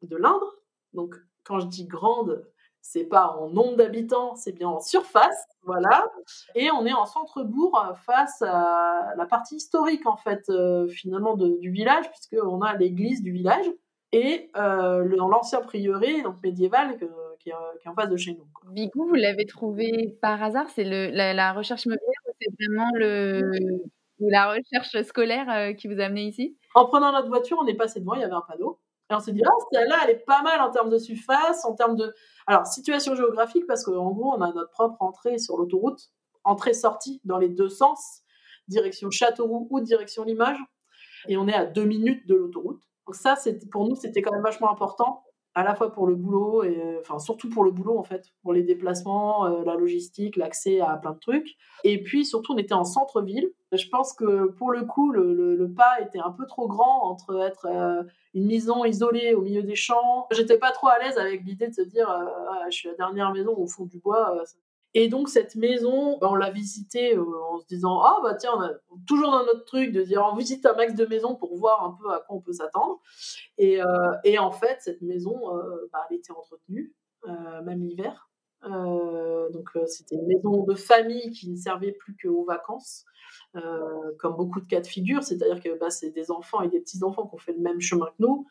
[0.02, 0.54] de l'Indre.
[0.92, 2.46] Donc, quand je dis grande,
[2.80, 6.06] c'est pas en nombre d'habitants, c'est bien en surface, voilà.
[6.54, 11.70] Et on est en centre-bourg face à la partie historique, en fait, euh, finalement, du
[11.70, 13.66] village, puisqu'on a l'église du village
[14.12, 16.96] et l'ancien prieuré, donc médiéval,
[17.46, 18.46] qui est, en face de chez nous.
[18.72, 20.68] Bigou, vous l'avez trouvé par hasard?
[20.70, 23.52] C'est la, la, recherche immobilière ou c'est vraiment le,
[24.18, 26.56] la recherche scolaire euh, qui vous a amené ici?
[26.74, 28.80] En prenant notre voiture, on est passé devant, il y avait un panneau.
[29.10, 31.74] Et on s'est dit, ah, celle-là, elle est pas mal en termes de surface, en
[31.74, 32.12] termes de.
[32.48, 36.10] Alors, situation géographique, parce qu'en gros, on a notre propre entrée sur l'autoroute,
[36.42, 38.22] entrée-sortie dans les deux sens,
[38.66, 40.58] direction Châteauroux ou direction Limoges.
[41.28, 42.82] Et on est à deux minutes de l'autoroute.
[43.06, 43.36] Donc, ça,
[43.70, 45.22] pour nous, c'était quand même vachement important
[45.56, 48.52] à la fois pour le boulot, et, enfin surtout pour le boulot en fait, pour
[48.52, 51.56] les déplacements, euh, la logistique, l'accès à plein de trucs.
[51.82, 53.50] Et puis surtout, on était en centre-ville.
[53.72, 57.66] Je pense que pour le coup, le, pas était un peu trop grand entre être
[57.70, 58.02] euh,
[58.34, 60.26] une maison isolée au milieu des champs.
[60.30, 62.94] J'étais pas trop à l'aise avec l'idée de se dire, euh, ah, je suis la
[62.94, 64.38] dernière maison au fond du bois.
[64.94, 68.62] Et donc cette maison, bah, on l'a visitée en se disant ah bah tiens, on
[68.62, 68.70] a
[69.06, 71.96] toujours dans notre truc de dire on visite un max de maisons pour voir un
[72.00, 73.00] peu à quoi on peut s'attendre.
[73.58, 73.78] Et,
[74.24, 75.38] et, en fait cette maison,
[75.92, 76.94] bah, elle était entretenue,
[77.26, 78.30] même l'hiver.
[78.62, 83.04] donc c'était une maison de famille qui ne servait plus qu'aux vacances.
[84.18, 87.26] comme beaucoup de cas de figure, c'est-à-dire que bah, c'est des enfants et des petits-enfants
[87.26, 88.46] qui ont fait le même chemin que nous.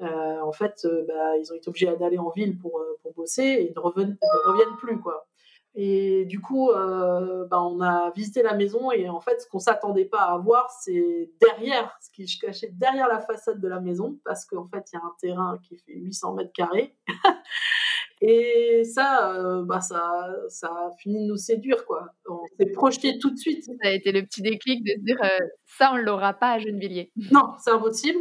[0.00, 3.80] en fait, bah, ils ont été obligés d'aller en ville pour, pour bosser et ne
[3.80, 5.00] reviennent, ne reviennent plus.
[5.00, 5.26] Quoi.
[5.74, 9.58] Et du coup, euh, bah, on a visité la maison et en fait, ce qu'on
[9.58, 13.80] s'attendait pas à voir, c'est derrière, ce qui se cachait derrière la façade de la
[13.80, 16.96] maison, parce qu'en fait, il y a un terrain qui fait 800 mètres carrés.
[18.20, 22.06] Et ça, euh, bah ça, ça a fini de nous séduire, quoi.
[22.28, 23.64] On s'est projeté tout de suite.
[23.64, 26.58] Ça a été le petit déclic de se dire, euh, ça, on l'aura pas à
[26.58, 27.12] Gennevilliers.
[27.32, 28.18] Non, c'est impossible.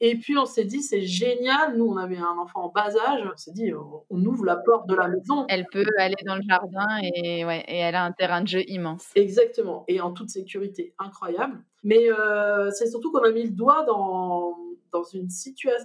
[0.00, 1.76] Et puis, on s'est dit, c'est génial.
[1.76, 3.28] Nous, on avait un enfant en bas âge.
[3.32, 5.44] On s'est dit, on ouvre la porte de la maison.
[5.48, 8.62] Elle peut aller dans le jardin et, ouais, et elle a un terrain de jeu
[8.68, 9.06] immense.
[9.14, 9.84] Exactement.
[9.88, 11.62] Et en toute sécurité, incroyable.
[11.82, 14.56] Mais euh, c'est surtout qu'on a mis le doigt dans,
[14.92, 15.28] dans, une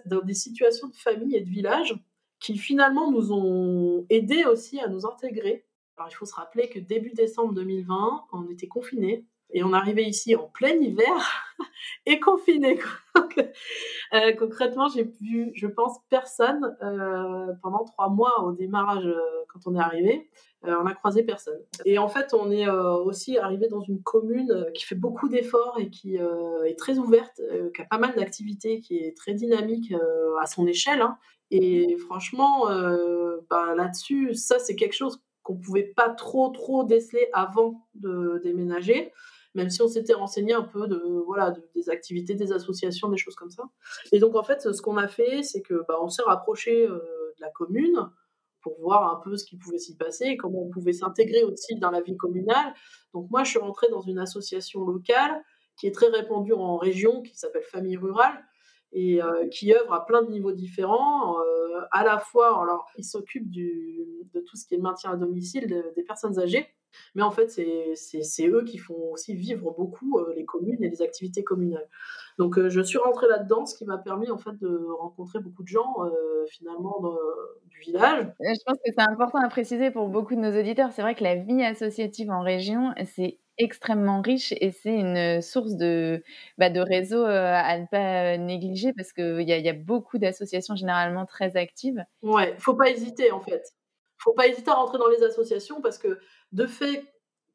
[0.05, 1.95] dans des situations de famille et de village
[2.41, 5.65] qui finalement nous ont aidés aussi à nous intégrer.
[5.95, 10.03] Alors il faut se rappeler que début décembre 2020, on était confinés et on arrivait
[10.03, 11.55] ici en plein hiver
[12.05, 12.79] et confinés.
[14.13, 19.59] euh, concrètement, j'ai vu, je pense, personne euh, pendant trois mois au démarrage euh, quand
[19.65, 20.29] on est arrivé.
[20.65, 21.59] Euh, on a croisé personne.
[21.85, 25.89] Et en fait, on est aussi arrivé dans une commune qui fait beaucoup d'efforts et
[25.89, 27.41] qui est très ouverte,
[27.75, 29.91] qui a pas mal d'activités, qui est très dynamique
[30.39, 31.01] à son échelle.
[31.01, 31.17] Hein.
[31.49, 32.67] Et franchement,
[33.49, 39.11] bah, là-dessus, ça, c'est quelque chose qu'on pouvait pas trop, trop déceler avant de déménager,
[39.53, 43.35] même si on s'était renseigné un peu de, voilà, des activités, des associations, des choses
[43.35, 43.63] comme ça.
[44.11, 46.95] Et donc, en fait, ce qu'on a fait, c'est que bah, on s'est rapproché euh,
[46.95, 48.09] de la commune
[48.61, 51.89] pour voir un peu ce qui pouvait s'y passer, comment on pouvait s'intégrer aussi dans
[51.89, 52.73] la vie communale.
[53.13, 55.43] Donc, moi, je suis rentrée dans une association locale
[55.77, 58.45] qui est très répandue en région, qui s'appelle Famille Rurale,
[58.93, 61.39] et euh, qui œuvrent à plein de niveaux différents.
[61.39, 65.83] Euh, à la fois, alors, ils s'occupent de tout ce qui est maintien à domicile
[65.95, 66.67] des personnes âgées,
[67.15, 71.01] mais en fait, c'est eux qui font aussi vivre beaucoup euh, les communes et les
[71.01, 71.87] activités communales.
[72.37, 75.67] Donc, je suis rentrée là-dedans, ce qui m'a permis en fait de rencontrer beaucoup de
[75.67, 75.95] gens
[76.49, 77.03] finalement
[77.67, 78.25] du village.
[78.39, 80.91] Je pense que c'est important à préciser pour beaucoup de nos auditeurs.
[80.93, 85.75] C'est vrai que la vie associative en région, c'est extrêmement riche et c'est une source
[85.75, 86.23] de,
[86.57, 90.17] bah, de réseau euh, à ne pas négliger parce qu'il y a, y a beaucoup
[90.17, 92.03] d'associations généralement très actives.
[92.23, 93.73] Ouais, faut pas hésiter en fait.
[94.23, 96.19] Faut pas hésiter à rentrer dans les associations parce que
[96.51, 97.05] de fait,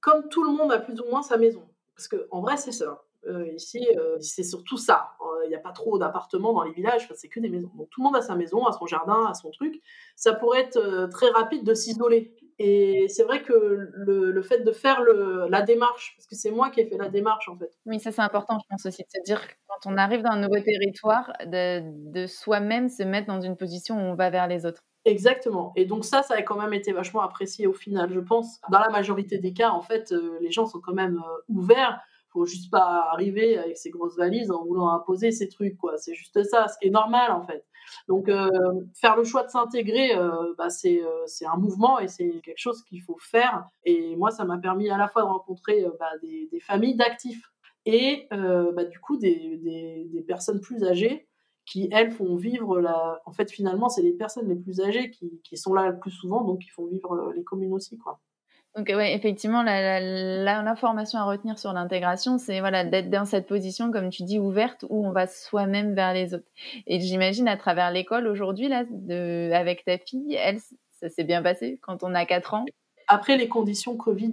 [0.00, 3.02] comme tout le monde a plus ou moins sa maison, parce qu'en vrai c'est ça.
[3.26, 5.11] Euh, ici, euh, c'est surtout ça.
[5.44, 7.70] Il n'y a pas trop d'appartements dans les villages, c'est que des maisons.
[7.76, 9.81] Donc tout le monde a sa maison, a son jardin, a son truc.
[10.14, 15.02] Ça pourrait être très rapide de s'isoler et c'est vrai que le, fait de faire
[15.02, 17.70] la démarche, parce que c'est moi qui ai fait la démarche en fait.
[17.85, 20.40] Oui, ça c'est important, je pense aussi, de se dire quand on arrive dans un
[20.40, 24.83] nouveau territoire, de soi-même se mettre dans une position où on va vers les autres.
[25.07, 25.73] Exactement.
[25.77, 28.61] Et donc ça, ça a quand même été vachement apprécié au final, je pense.
[28.71, 32.01] Dans la majorité des cas, en fait, euh, les gens sont quand même euh, ouverts
[32.33, 35.97] faut juste pas arriver avec ses grosses valises en voulant imposer ses trucs, quoi.
[35.97, 37.64] C'est juste ça, ce qui est normal, en fait.
[38.09, 38.51] Donc, euh,
[39.01, 41.01] faire le choix de s'intégrer, euh, bah, c'est
[41.47, 43.64] un mouvement et c'est quelque chose qu'il faut faire.
[43.85, 47.51] Et moi, ça m'a permis à la fois de rencontrer bah, des, familles d'actifs
[47.87, 49.57] et bah, du coup des,
[50.12, 51.29] des, personnes plus âgées
[51.66, 53.20] qui, elles, font vivre la...
[53.26, 56.12] En fait, finalement, c'est les personnes les plus âgées qui, qui, sont là le plus
[56.12, 58.20] souvent, donc qui font vivre les communes aussi, quoi.
[58.76, 64.11] Donc ouais, effectivement, l'information à retenir sur l'intégration, c'est voilà d'être dans cette position, comme
[64.11, 66.48] tu dis, ouverte, où on va soi-même vers les autres.
[66.87, 70.59] Et j'imagine à travers l'école aujourd'hui, là, de, avec ta fille, elle,
[70.90, 72.66] ça s'est bien passé quand on a 4 ans?
[73.09, 74.33] Après, les conditions Covid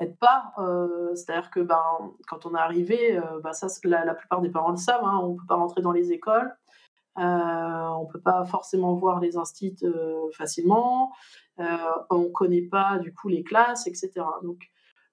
[0.00, 0.52] n'aident pas.
[0.58, 1.82] Euh, c'est-à-dire que ben,
[2.28, 5.32] quand on est arrivé, euh, ben, ça, la, plupart des parents le savent, hein, on
[5.32, 6.54] ne peut pas rentrer dans les écoles.
[7.18, 9.76] Euh, on ne peut pas forcément voir les instits
[10.32, 11.12] facilement.
[11.58, 11.64] Euh,
[12.10, 14.10] on ne connaît pas du coup les classes, etc.
[14.42, 14.58] Donc,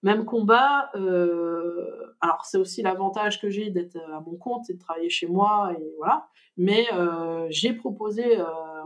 [0.04, 0.90] même combat.
[0.96, 5.28] Euh, alors, c'est aussi l'avantage que j'ai d'être à mon compte et de travailler chez
[5.28, 6.28] moi, et voilà.
[6.56, 8.38] Mais euh, j'ai proposé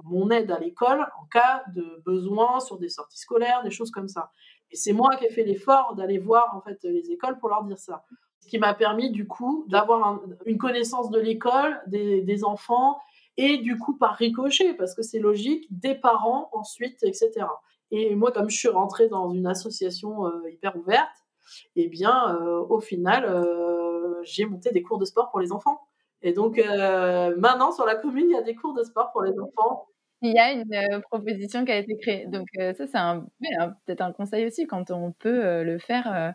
[0.03, 4.07] mon aide à l'école en cas de besoin sur des sorties scolaires, des choses comme
[4.07, 4.31] ça.
[4.71, 7.63] Et c'est moi qui ai fait l'effort d'aller voir en fait les écoles pour leur
[7.63, 8.05] dire ça.
[8.39, 12.97] Ce qui m'a permis du coup d'avoir une connaissance de l'école, des, enfants
[13.37, 17.45] et du coup par ricochet, parce que c'est logique, des parents ensuite, etc.
[17.91, 21.09] Et moi, comme je suis rentrée dans une association hyper ouverte,
[21.75, 22.35] eh bien,
[22.69, 23.45] au final,
[24.23, 25.81] j'ai monté des cours de sport pour les enfants.
[26.23, 26.57] Et donc,
[27.37, 29.87] maintenant, sur la commune, il y a des cours de sport pour les enfants
[30.21, 32.25] il y a une euh, proposition qui a été créée.
[32.27, 33.25] Donc euh, ça, c'est un,
[33.85, 36.33] peut-être un conseil aussi quand on peut euh, le faire.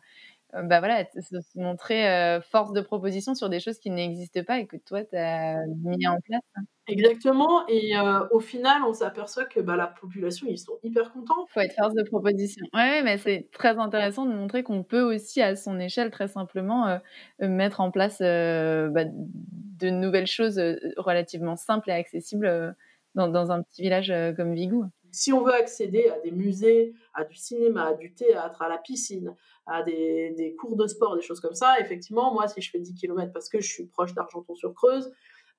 [0.52, 4.76] bah voilà, se montrer force de proposition sur des choses qui n'existent pas et que
[4.76, 6.40] toi, tu as mis en place.
[6.88, 7.66] Exactement.
[7.68, 7.92] Et
[8.30, 11.46] au final, on s'aperçoit que bah, la population, ils sont hyper contents.
[11.50, 12.64] Il faut être force de proposition.
[12.72, 17.00] Oui, mais c'est très intéressant de montrer qu'on peut aussi, à son échelle, très simplement,
[17.38, 20.58] mettre en place bah, de nouvelles choses
[20.96, 22.74] relativement simples et accessibles
[23.16, 24.84] dans, un petit village euh, comme Vigou.
[25.10, 28.76] Si on veut accéder à des musées, à du cinéma, à du théâtre, à la
[28.76, 29.34] piscine,
[29.66, 32.94] à des, cours de sport, des choses comme ça, effectivement, moi, si je fais 10
[32.94, 35.10] km parce que je suis proche d'Argenton-sur-Creuse,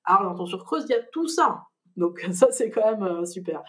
[0.05, 1.63] à Argenton-sur-Creuse, il y a tout ça.
[1.95, 3.63] Donc ça, c'est quand même euh, super.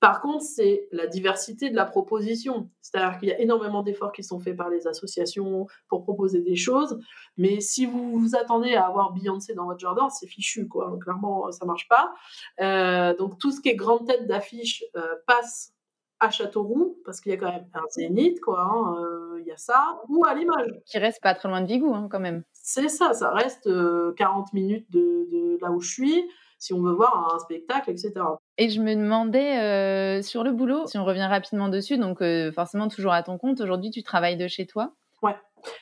[0.00, 2.70] Par contre, c'est la diversité de la proposition.
[2.80, 6.54] C'est-à-dire qu'il y a énormément d'efforts qui sont faits par les associations pour proposer des
[6.54, 6.98] choses.
[7.36, 10.96] Mais si vous vous attendez à avoir Beyoncé dans votre jardin, c'est fichu, quoi.
[11.02, 12.12] clairement, ça marche pas.
[12.60, 15.74] Euh, donc, tout ce qui est grande tête d'affiche euh, passe
[16.20, 18.60] à Châteauroux, parce qu'il y a quand même un zénith, quoi.
[18.60, 20.80] Hein, euh, il y a ça, ou à l'image.
[20.86, 22.42] Qui reste pas très loin de Vigou, hein, quand même.
[22.52, 23.68] C'est ça, ça reste
[24.16, 26.24] 40 minutes de là où je suis
[26.58, 28.12] si on veut voir un spectacle, etc.
[28.60, 32.50] Et je me demandais euh, sur le boulot, si on revient rapidement dessus, donc euh,
[32.50, 34.94] forcément toujours à ton compte, aujourd'hui tu travailles de chez toi?
[35.22, 35.36] Ouais,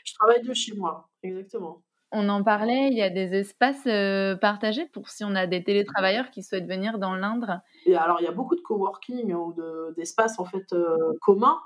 [0.04, 1.82] je travaille de chez moi, exactement.
[2.12, 5.64] On en parlait, il y a des espaces euh, partagés pour si on a des
[5.64, 7.60] télétravailleurs qui souhaitent venir dans l'Indre.
[7.86, 9.54] Et alors il y a beaucoup de coworking ou
[9.96, 10.66] d'espaces en fait
[11.22, 11.58] communs.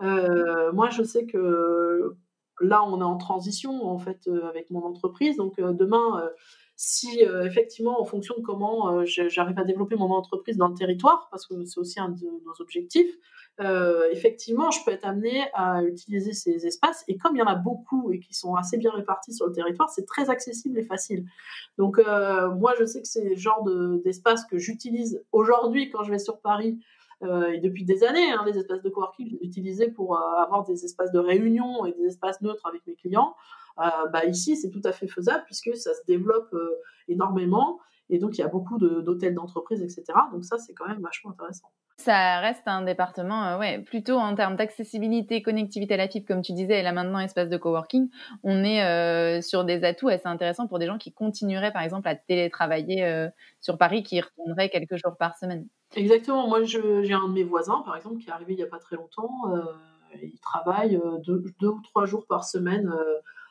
[0.00, 2.16] moi je sais que
[2.60, 6.28] là on est en transition en fait avec mon entreprise, donc demain
[6.80, 10.74] si euh, effectivement, en fonction de comment euh, j'arrive à développer mon entreprise dans le
[10.74, 13.12] territoire, parce que c'est aussi un de nos objectifs,
[13.58, 17.02] euh, effectivement, je peux être amené à utiliser ces espaces.
[17.08, 19.52] Et comme il y en a beaucoup et qui sont assez bien répartis sur le
[19.52, 21.24] territoire, c'est très accessible et facile.
[21.78, 23.68] Donc, moi, je sais que c'est le genre
[24.04, 26.78] d'espace que j'utilise aujourd'hui quand je vais sur Paris.
[27.24, 30.84] et depuis des années, hein, les espaces de coworking, je les utilisais pour avoir des
[30.84, 33.34] espaces de réunion et des espaces neutres avec mes clients.
[33.80, 37.78] Euh, bah, ici, c'est tout à fait faisable puisque ça se développe euh, énormément.
[38.10, 40.04] Et donc, il y a beaucoup d'hôtels d'entreprise, etc.
[40.32, 41.68] Donc, ça, c'est quand même vachement intéressant.
[41.98, 46.40] Ça reste un département, euh, ouais, plutôt en termes d'accessibilité, connectivité à la fibre, comme
[46.40, 48.08] tu disais, et là maintenant, espace de coworking,
[48.44, 52.14] on est sur des atouts assez intéressants pour des gens qui continueraient, par exemple, à
[52.14, 53.28] télétravailler
[53.60, 55.66] sur Paris, qui y retourneraient quelques jours par semaine.
[55.96, 56.46] Exactement.
[56.46, 58.78] Moi, j'ai un de mes voisins, par exemple, qui est arrivé il n'y a pas
[58.78, 59.28] très longtemps.
[60.22, 62.94] il travaille deux, deux, ou trois jours par semaine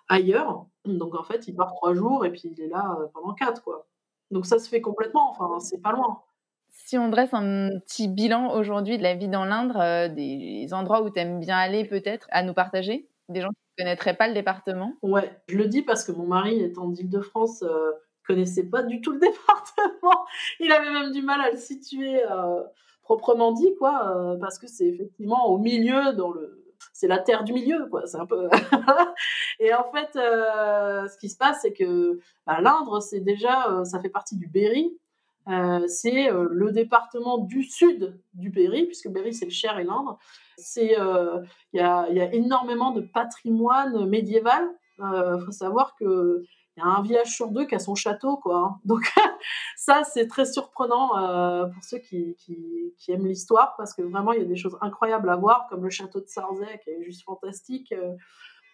[0.10, 0.66] ailleurs.
[0.86, 3.64] Donc en fait, il part trois jours et puis il est là euh, pendant quatre,
[3.64, 3.88] quoi.
[4.32, 6.22] Donc ça se fait complètement, enfin, c'est pas loin.
[6.70, 11.02] Si on dresse un petit bilan aujourd'hui de la vie dans l'Indre, euh, des endroits
[11.02, 13.10] où tu aimes bien aller peut-être, à nous partager?
[13.30, 14.94] Des gens qui ne connaîtraient pas le département?
[15.02, 17.92] Ouais, je le dis parce que mon mari étant d'Île-de-France, euh,
[18.26, 20.26] connaissait pas du tout le département.
[20.60, 22.64] Il avait même du mal à le situer euh,
[23.02, 27.54] proprement dit, quoi, parce que c'est effectivement au milieu, dans le c'est la terre du
[27.54, 28.06] milieu, quoi.
[28.08, 28.50] C'est un peu.
[29.60, 33.84] et en fait, euh, ce qui se passe, c'est que bah, l'Indre, c'est déjà, euh,
[33.84, 34.98] ça fait partie du Berry.
[35.48, 40.20] Euh, c'est le département du sud du Berry, puisque Berry c'est le Cher et l'Indre.
[40.58, 40.96] C'est,
[41.74, 44.68] il y a, y, a, énormément de patrimoine médiéval.
[45.00, 46.44] Il faut savoir que
[46.78, 48.58] il y a un village sur deux qui a son château, quoi.
[48.58, 48.80] Hein.
[48.86, 49.02] Donc
[49.76, 52.36] ça, c'est très surprenant euh, pour ceux qui,
[53.08, 55.90] aiment l'histoire, parce que vraiment, il y a des choses incroyables à voir, comme le
[55.90, 57.92] château de Sarzay, qui est juste fantastique.
[57.94, 58.14] Euh,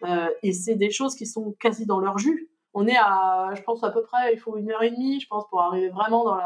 [0.04, 2.50] euh, et c'est des choses qui sont quasi dans leur jus.
[2.74, 5.28] On est à, je pense à peu près, il faut une heure et demie, je
[5.28, 6.36] pense, pour arriver vraiment dans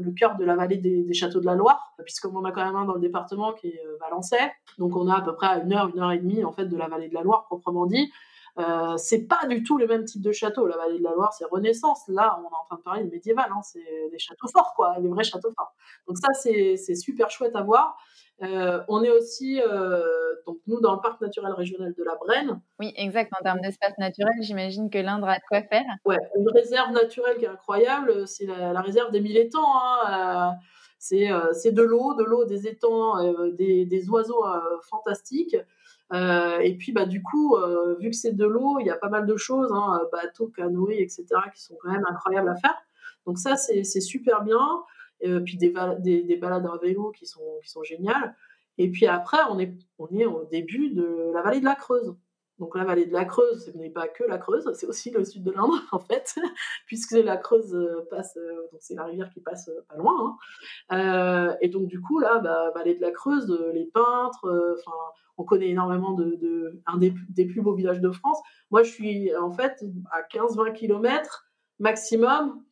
[0.00, 2.84] le cœur de la vallée des, châteaux de la Loire, puisqu'on a quand même un
[2.84, 4.52] dans le département qui est Valençay.
[4.78, 6.66] Donc on a à peu près à une heure, une heure et demie, en fait,
[6.66, 8.12] de la vallée de la Loire, proprement dit.
[8.58, 10.66] Euh, c'est pas du tout le même type de château.
[10.66, 12.02] La vallée de la Loire, c'est Renaissance.
[12.08, 13.50] Là, on est en train de parler de médiéval.
[13.50, 13.62] Hein.
[13.62, 15.74] C'est des châteaux forts, quoi, des vrais châteaux forts.
[16.06, 17.96] Donc ça, c'est super chouette à voir.
[18.42, 20.02] Euh, on est aussi, euh,
[20.46, 22.60] donc nous, dans le parc naturel régional de la Brenne.
[22.80, 23.32] Oui, exact.
[23.38, 25.84] En termes d'espace naturel, j'imagine que l'Indre a de quoi faire.
[26.04, 29.78] Ouais, une réserve naturelle qui est incroyable, c'est la, réserve des mille étangs.
[30.06, 30.54] Hein.
[30.98, 34.44] c'est de l'eau, de l'eau, des étangs, des, des, oiseaux
[34.90, 35.56] fantastiques.
[36.12, 38.96] Euh, et puis, bah, du coup, euh, vu que c'est de l'eau, il y a
[38.96, 42.76] pas mal de choses, hein, bateaux, canoës, etc., qui sont quand même incroyables à faire.
[43.26, 44.82] Donc ça, c'est super bien.
[45.20, 48.34] Et puis des, des, des, balades à vélo qui sont, qui sont géniales.
[48.78, 52.16] Et puis après, on est, on est au début de la vallée de la Creuse.
[52.58, 55.24] Donc la vallée de la Creuse, ce n'est pas que la Creuse, c'est aussi le
[55.24, 56.36] sud de l'Indre en fait,
[56.86, 60.38] puisque la Creuse euh, passe, euh, donc c'est la rivière qui passe euh, pas loin.
[60.90, 61.56] Hein.
[61.60, 64.96] et donc du coup là, bah, vallée de la Creuse, les peintres, enfin
[65.42, 68.38] on connaît énormément de, un des, des, plus beaux villages de France.
[68.70, 71.44] Moi je suis en fait à 15-20 km
[71.80, 72.62] maximum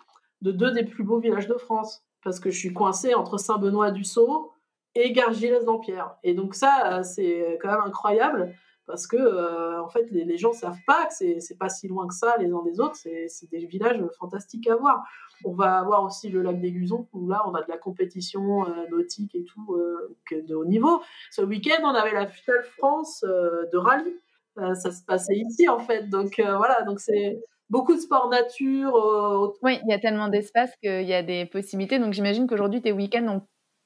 [0.41, 4.53] de deux des plus beaux villages de France, parce que je suis coincée entre Saint-Benoît-du-Sault
[4.95, 6.17] et Gargilès-Dampierre.
[6.23, 8.55] Et donc ça, c'est quand même incroyable
[8.91, 12.15] parce que euh, en fait les, gens savent pas que c'est pas si loin que
[12.15, 15.05] ça les uns des autres c'est des villages fantastiques à voir.
[15.45, 18.67] On va avoir aussi le lac des Gusons où là on a de la compétition
[18.67, 21.01] euh, nautique et tout euh, de haut niveau.
[21.31, 24.15] Ce week-end on avait la finale France de rallye.
[24.57, 26.09] Ça se passait ici en fait.
[26.11, 26.83] Donc voilà.
[26.83, 31.23] Donc c'est beaucoup de sport nature oui il y a tellement d'espace qu'il y a
[31.23, 32.01] des possibilités.
[32.01, 33.43] Donc j'imagine qu'aujourd'hui tes week-ends n'ont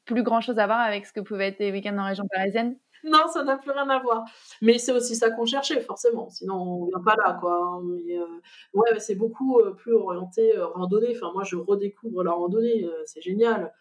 [0.06, 2.76] plus grand chose à voir avec ce que pouvaient être tes week-ends en région parisienne
[3.10, 4.24] non, ça n'a plus rien à voir.
[4.62, 6.30] Mais c'est aussi ça qu'on cherchait, forcément.
[6.30, 7.80] Sinon, on vient pas là, quoi.
[7.84, 8.26] Mais, euh,
[8.72, 11.14] ouais, c'est beaucoup euh, plus orienté euh, randonnée.
[11.14, 12.86] Enfin, moi, je redécouvre la randonnée.
[13.04, 13.72] c'est génial.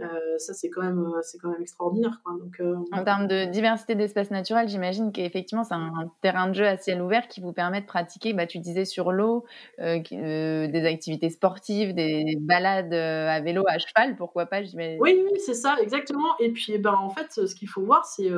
[0.00, 2.34] Euh, ça c'est quand même euh, c'est quand même extraordinaire quoi.
[2.38, 6.66] Donc, euh, en termes de diversité d'espaces naturels j'imagine qu'effectivement c'est un, terrain de jeu
[6.66, 9.44] à ciel ouvert qui vous permet de pratiquer bah, tu disais sur l'eau
[9.78, 15.76] des activités sportives des balades à vélo à cheval pourquoi pas oui, oui c'est ça
[15.80, 16.36] exactement.
[16.40, 18.30] Et puis eh ben en fait ce qu'il faut voir c'est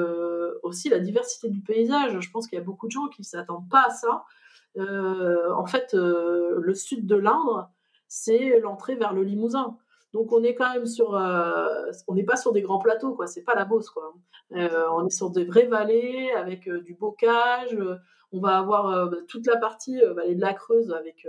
[0.62, 2.18] aussi la diversité du paysage.
[2.20, 4.24] Je pense qu'il y a beaucoup de gens qui s'attendent pas à ça.
[4.78, 7.70] En fait le sud de l'Indre
[8.08, 9.76] c'est l'entrée vers le Limousin
[10.12, 13.26] donc on est quand même sur, euh, on n'est pas sur des grands plateaux, quoi.
[13.26, 14.12] C'est pas la Beauce, quoi.
[14.52, 17.76] Euh, on est sur des vraies vallées avec euh, du bocage.
[18.32, 21.26] on va avoir bah, toute la partie vallée de la Creuse avec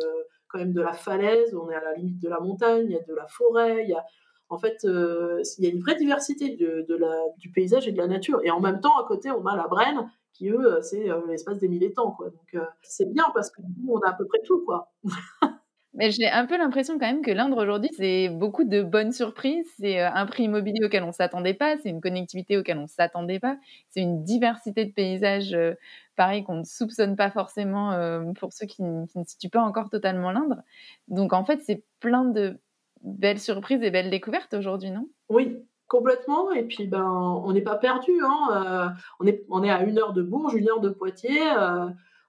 [0.48, 1.56] quand même de la falaise.
[1.56, 2.86] On est à la limite de la montagne.
[2.86, 3.84] Il y a de la forêt.
[3.84, 4.04] Il y a,
[4.50, 8.08] en fait, il y a une vraie diversité de, la, du paysage et de la
[8.08, 8.42] nature.
[8.44, 11.68] Et en même temps, à côté, on a la Brenne qui eux, c'est l'espace des
[11.68, 12.30] mille étangs, quoi.
[12.30, 14.92] Donc c'est bien parce que nous, on a à peu près tout, quoi.
[15.94, 19.68] Mais j'ai un peu l'impression quand même que l'Indre aujourd'hui, c'est beaucoup de bonnes surprises.
[19.78, 23.40] C'est euh, un prix immobilier auquel on s'attendait pas, c'est une connectivité auquel on s'attendait
[23.40, 23.58] pas,
[23.90, 25.74] c'est une diversité de paysages, euh,
[26.16, 30.32] pareil qu'on ne soupçonne pas forcément euh, pour ceux qui, ne situent pas encore totalement
[30.32, 30.62] l'Indre.
[31.10, 32.58] Donc en fait, c'est plein de
[33.02, 35.10] belles surprises et belles découvertes aujourd'hui, non?
[35.28, 35.58] Oui,
[35.90, 36.54] complètement.
[36.54, 37.04] Et puis ben,
[37.44, 38.12] on n'est pas perdu.
[38.24, 38.96] Hein.
[39.20, 41.50] on est on est à une heure de Bourges, une heure de Poitiers.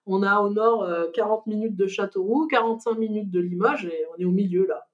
[0.07, 4.21] On a au nord 40 euh, minutes de Châteauroux, 45 minutes de Limoges et on
[4.21, 4.87] est au milieu là.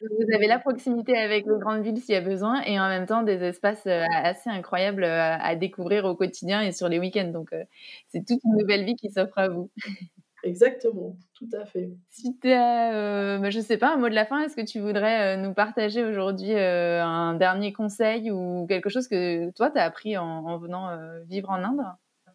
[0.00, 3.06] Vous avez la proximité avec les grandes villes s'il y a besoin et en même
[3.06, 7.30] temps des espaces euh, assez incroyables euh, à découvrir au quotidien et sur les week-ends.
[7.32, 7.50] Donc
[8.08, 9.70] c'est toute une nouvelle vie qui s'offre à vous.
[10.44, 11.90] Exactement, tout à fait.
[12.10, 14.78] Si tu as, bah, je sais pas, un mot de la fin, est-ce que tu
[14.78, 20.16] voudrais nous partager aujourd'hui un dernier conseil ou quelque chose que toi, tu as appris
[20.16, 20.96] en, venant
[21.26, 21.82] vivre en Inde?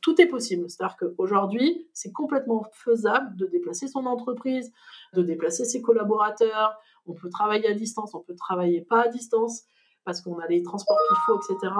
[0.03, 0.69] Tout est possible.
[0.69, 4.71] C'est-à-dire qu'aujourd'hui, c'est complètement faisable de déplacer son entreprise,
[5.13, 6.77] de déplacer ses collaborateurs.
[7.07, 9.63] On peut travailler à distance, on peut travailler pas à distance
[10.03, 11.73] parce qu'on a les transports qu'il faut, etc.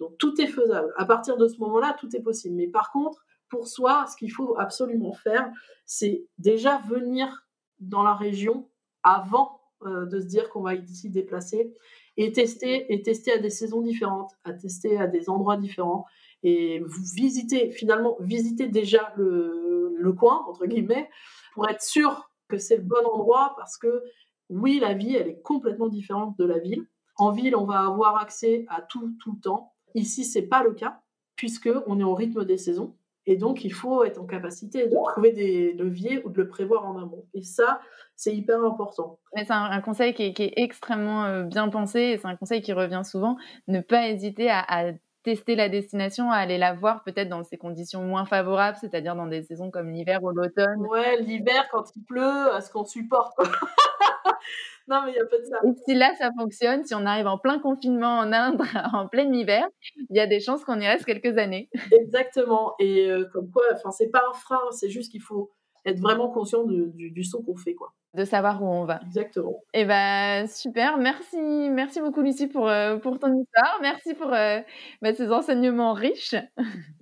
[0.00, 0.92] Donc tout est faisable.
[0.96, 2.56] À partir de ce moment-là, tout est possible.
[2.56, 5.48] Mais par contre, pour soi, ce qu'il faut absolument faire,
[5.84, 7.46] c'est déjà venir
[7.78, 8.70] dans la région
[9.02, 11.74] avant euh, de se dire qu'on va ici déplacer
[12.16, 16.06] et tester et tester à des saisons différentes, à tester à des endroits différents
[16.48, 21.10] et vous visitez, finalement, visitez déjà le, coin, entre guillemets,
[21.54, 24.04] pour être sûr que c'est le bon endroit parce que
[24.48, 26.86] oui, la vie, elle est complètement différente de la ville.
[27.16, 29.74] En ville, on va avoir accès à tout tout le temps.
[29.96, 31.00] Ici, c'est pas le cas
[31.34, 32.94] puisque on est au rythme des saisons
[33.26, 36.86] et donc il faut être en capacité de trouver des leviers ou de le prévoir
[36.86, 37.24] en amont.
[37.34, 37.80] Et ça,
[38.14, 39.18] c'est hyper important.
[39.34, 43.02] C'est un, conseil qui est, extrêmement euh, bien pensé et c'est un conseil qui revient
[43.04, 43.36] souvent.
[43.66, 44.92] Ne pas hésiter à
[45.26, 49.26] tester la destination, à aller la voir peut-être dans ces conditions moins favorables, c'est-à-dire dans
[49.26, 50.86] des saisons comme l'hiver ou l'automne.
[50.88, 53.36] Ouais, l'hiver quand il pleut, à ce qu'on supporte.
[54.88, 55.58] non, mais il y a pas de ça.
[55.64, 58.62] Et si là ça fonctionne, si on arrive en plein confinement en Inde,
[58.92, 59.66] en plein hiver,
[59.96, 61.68] il y a des chances qu'on y reste quelques années.
[61.90, 62.76] Exactement.
[62.78, 65.50] Et euh, comme quoi, enfin, c'est pas un frein, c'est juste qu'il faut
[65.84, 67.92] être vraiment conscient du, du, son qu'on fait, quoi.
[68.16, 68.98] De savoir où on va.
[69.04, 69.62] Exactement.
[69.74, 74.32] Et eh ben super, merci, merci beaucoup Lucie pour, euh, pour ton histoire, merci pour
[74.32, 74.60] euh,
[75.02, 76.34] bah, ces enseignements riches.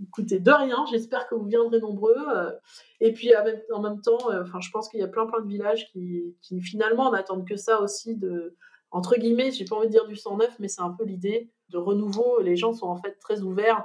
[0.02, 2.16] Écoutez, de rien, j'espère que vous viendrez nombreux.
[2.34, 2.50] Euh,
[3.00, 3.30] et puis
[3.72, 6.60] en même temps, enfin, je pense qu'il y a plein plein de villages qui, qui
[6.60, 8.56] finalement n'attendent que ça aussi de
[8.90, 11.52] entre guillemets, j'ai pas envie de dire du sang neuf, mais c'est un peu l'idée
[11.68, 12.40] de renouveau.
[12.40, 13.84] Les gens sont en fait très ouverts.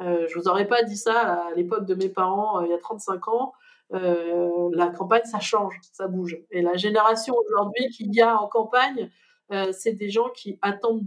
[0.00, 3.28] je vous aurais pas dit ça à l'époque de mes parents il y a 35
[3.28, 3.54] ans.
[3.92, 6.38] Euh, la campagne, ça change, ça bouge.
[6.50, 9.10] Et la génération aujourd'hui qu'il y a en campagne,
[9.52, 11.06] euh, c'est des gens qui attendent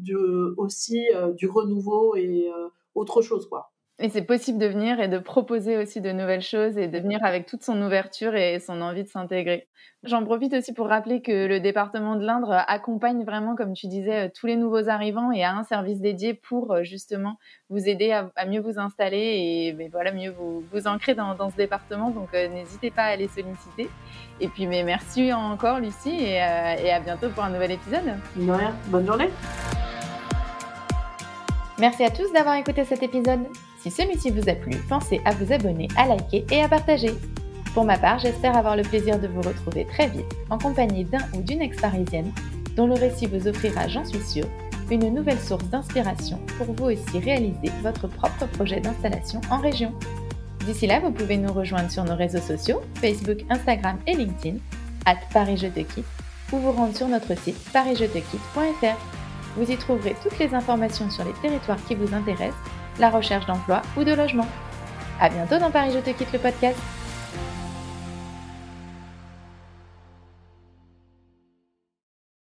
[0.57, 2.49] aussi euh, du renouveau et
[2.95, 3.71] autre chose, quoi.
[4.01, 7.19] Et c'est possible de venir et de proposer aussi de nouvelles choses et de venir
[7.23, 9.67] avec toute son ouverture et son envie de s'intégrer.
[10.03, 14.27] J'en profite aussi pour rappeler que le département de l'Indre accompagne vraiment, comme tu disais,
[14.27, 17.37] euh, tous les nouveaux arrivants et a un service dédié pour euh, justement
[17.69, 19.17] vous aider à, mieux vous installer
[19.77, 22.11] et voilà, mieux vous, vous ancrer dans, ce département.
[22.11, 23.89] Donc euh, n'hésitez pas à les solliciter.
[24.39, 28.05] Et puis mais merci encore Lucie et, et à bientôt pour un nouvel épisode.
[28.37, 29.29] De rien, bonne journée.
[31.77, 33.41] Merci à tous d'avoir écouté cet épisode.
[33.81, 37.11] Si celui-ci vous a plu, pensez à vous abonner, à liker et à partager.
[37.73, 41.25] Pour ma part, j'espère avoir le plaisir de vous retrouver très vite en compagnie d'un
[41.33, 42.31] ou d'une ex-parisienne
[42.75, 44.47] dont le récit vous offrira, j'en suis sûre,
[44.91, 49.93] une nouvelle source d'inspiration pour vous aussi réaliser votre propre projet d'installation en région.
[50.65, 54.57] D'ici là, vous pouvez nous rejoindre sur nos réseaux sociaux, Facebook, Instagram et LinkedIn,
[55.05, 55.63] at Paris
[56.51, 58.97] ou vous rendre sur notre site parisjetequitte.fr.
[59.55, 62.55] Vous y trouverez toutes les informations sur les territoires qui vous intéressent,
[62.97, 64.47] la recherche d'emploi ou de logement.
[65.19, 66.79] À bientôt dans Paris Je te quitte le podcast.